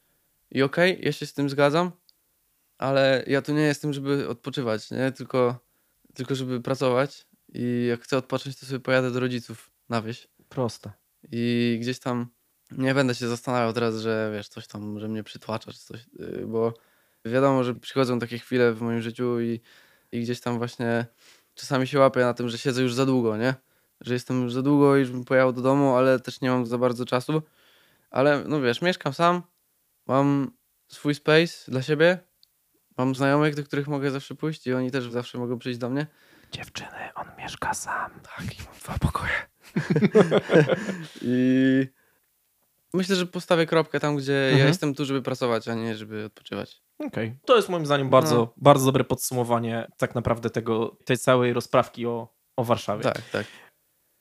[0.52, 1.92] I okej, ja się z tym zgadzam,
[2.78, 5.12] ale ja tu nie jestem, żeby odpoczywać, nie?
[5.12, 5.60] Tylko,
[6.14, 7.28] tylko żeby pracować.
[7.54, 10.28] I jak chcę odpocząć, to sobie pojadę do rodziców na wieś.
[10.50, 10.92] Proste.
[11.32, 12.28] I gdzieś tam
[12.72, 16.48] nie będę się zastanawiał teraz, że wiesz, coś tam, że mnie przytłacza czy coś, yy,
[16.48, 16.74] bo
[17.26, 19.62] wiadomo, że przychodzą takie chwile w moim życiu i,
[20.12, 21.06] i gdzieś tam właśnie
[21.56, 23.54] czasami się łapię na tym, że siedzę już za długo, nie?
[24.02, 26.66] Że jestem już za długo i już bym pojechał do domu, ale też nie mam
[26.66, 27.42] za bardzo czasu.
[28.12, 29.42] Ale no wiesz, mieszkam sam,
[30.08, 30.52] mam
[30.88, 32.20] swój space dla siebie,
[32.98, 36.08] mam znajomych, do których mogę zawsze pójść i oni też zawsze mogą przyjść do mnie.
[36.52, 38.12] Dziewczyny, on mieszka sam.
[38.22, 39.34] Tak, i mam dwa pokoje.
[41.22, 41.88] I
[42.94, 44.68] myślę, że postawię kropkę tam, gdzie ja Mhm.
[44.68, 46.82] jestem tu, żeby pracować, a nie żeby odpoczywać.
[47.00, 47.36] Okej.
[47.46, 48.54] To jest moim zdaniem bardzo, No.
[48.58, 52.28] bardzo dobre podsumowanie tak naprawdę tego, tej całej rozprawki o,
[52.58, 53.04] o Warszawie.
[53.04, 53.46] Tak, tak.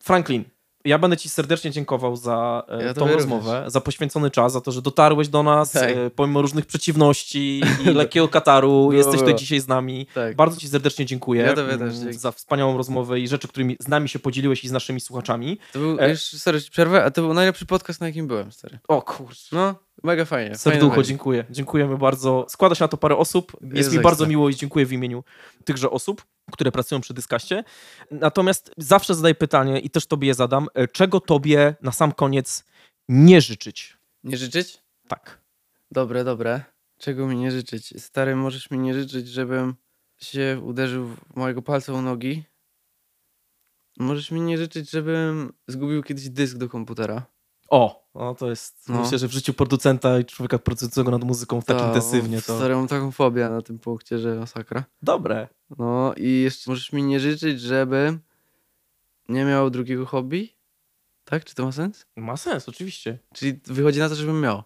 [0.03, 0.45] Franklin,
[0.85, 4.73] ja będę ci serdecznie dziękował za e, Ja tą rozmowę, za poświęcony czas, za to,
[4.73, 5.83] że dotarłeś do nas Tak.
[5.91, 8.93] e, pomimo różnych przeciwności i lekkiego kataru.
[8.93, 9.31] Jesteś było.
[9.31, 10.07] tu dzisiaj z nami.
[10.15, 10.37] tak.
[10.37, 13.89] Bardzo ci serdecznie dziękuję Ja tobie też mm, za wspaniałą rozmowę i rzeczy, którymi z
[13.89, 15.59] nami się podzieliłeś i z naszymi słuchaczami.
[15.73, 18.79] To był, E- jeszcze, sorry, przerwę, a to był najlepszy podcast, na jakim byłem, stary.
[18.89, 19.57] O kurczę.
[19.57, 20.55] No, mega fajnie.
[20.59, 21.45] Serducho, dziękuję.
[21.51, 22.47] Dziękujemy bardzo.
[22.49, 23.53] Składa się na to parę osób.
[23.63, 25.25] Jest, Jest mi bardzo miło i dziękuję w imieniu
[25.65, 26.23] tychże osób,
[26.53, 27.65] które pracują przy Dyskaście.
[28.11, 30.69] Natomiast zawsze zadaję pytanie i też tobie je zadam.
[30.75, 32.65] e, Czego tobie na sam koniec
[33.09, 33.97] nie życzyć?
[34.25, 34.83] Nie życzyć?
[35.09, 35.41] Tak.
[35.91, 36.63] Dobre, dobre.
[36.99, 38.03] Czego mi nie życzyć?
[38.03, 39.75] Stary, możesz mi nie życzyć, żebym
[40.19, 42.45] się uderzył w mojego palca u nogi.
[43.99, 47.27] Możesz mi nie życzyć, żebym zgubił kiedyś dysk do komputera.
[47.71, 49.01] O, no to jest, No.
[49.01, 52.75] myślę, że w życiu producenta i człowieka pracującego nad muzyką tak Ta, intensywnie to Stary,
[52.75, 54.85] mam taką fobię na tym punkcie, że masakra.
[55.03, 55.49] dobre.
[55.79, 58.21] No i jeszcze możesz mi nie życzyć, żebym
[59.29, 60.55] nie miał drugiego hobby?
[61.25, 61.45] Tak?
[61.45, 62.07] Czy to ma sens?
[62.17, 63.19] Ma sens, oczywiście.
[63.35, 64.63] Czyli wychodzi na to, żebym miał.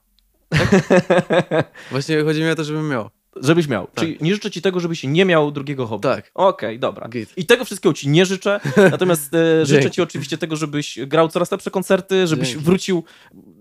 [1.90, 3.10] Właśnie chodzi mi o to, żebym miał.
[3.42, 3.86] Żebyś miał.
[3.86, 3.94] Tak.
[3.94, 6.02] Czyli nie życzę ci tego, żebyś nie miał drugiego hobby.
[6.02, 6.30] Tak.
[6.34, 7.08] Okej, dobra.
[7.08, 7.32] Git.
[7.36, 8.60] I tego wszystkiego ci nie życzę,
[8.90, 12.64] natomiast e, życzę ci oczywiście tego, żebyś grał coraz lepsze koncerty, żebyś Dzięki.
[12.64, 13.04] wrócił,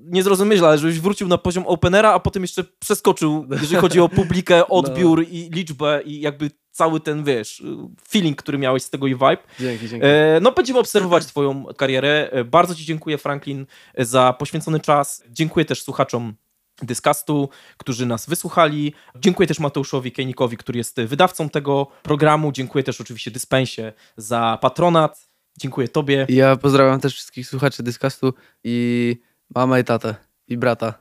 [0.04, 4.10] nie zrozumiesz, ale żebyś wrócił na poziom openera, a potem jeszcze przeskoczył, jeżeli chodzi o
[4.10, 7.64] publikę, odbiór i liczbę i jakby cały ten, wiesz,
[8.10, 9.38] feeling, który miałeś z tego i vibe.
[9.60, 10.06] Dzięki, dzięki.
[10.06, 12.30] E, No, będziemy obserwować Twoją karierę.
[12.32, 13.66] E, Bardzo Ci dziękuję, Franklin,
[13.98, 15.24] za poświęcony czas.
[15.30, 16.34] Dziękuję też słuchaczom
[16.82, 18.94] Dyskastu, którzy nas wysłuchali.
[19.16, 22.52] Dziękuję też Mateuszowi Kejnikowi, który jest wydawcą tego programu.
[22.52, 25.28] Dziękuję też oczywiście Dyspensie za patronat.
[25.58, 26.26] Dziękuję Tobie.
[26.30, 29.18] Ja pozdrawiam też wszystkich słuchaczy Dyskastu i
[29.56, 30.16] mamę i tatę
[30.48, 30.94] i brata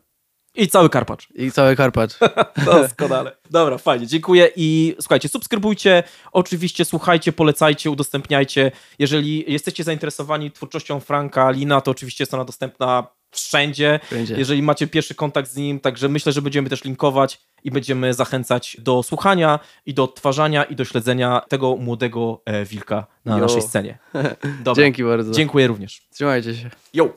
[0.55, 1.29] I cały Karpacz.
[1.35, 2.13] i cały Karpacz.
[2.67, 3.37] Doskonale.
[3.51, 6.03] Dobra, fajnie, dziękuję i słuchajcie, subskrybujcie,
[6.33, 8.73] oczywiście słuchajcie, polecajcie, udostępniajcie.
[8.99, 14.01] Jeżeli jesteście zainteresowani twórczością Franka Lina, to oczywiście jest ona dostępna wszędzie.
[14.11, 14.37] Będzie.
[14.37, 18.77] Jeżeli macie pierwszy kontakt z nim, także myślę, że będziemy też linkować i będziemy zachęcać
[18.81, 23.41] do słuchania i do odtwarzania i do śledzenia tego młodego e, wilka na Jo.
[23.41, 23.99] naszej scenie.
[24.65, 24.85] Dobra.
[24.85, 25.33] Dzięki bardzo.
[25.33, 26.07] Dziękuję również.
[26.11, 26.71] Trzymajcie się.
[26.95, 27.09] Yo!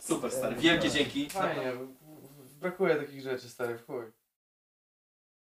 [0.00, 0.56] Super, stary.
[0.56, 1.30] Wielkie dzięki.
[1.30, 1.72] Fajnie.
[2.60, 4.04] Brakuje takich rzeczy, stary, w chuj.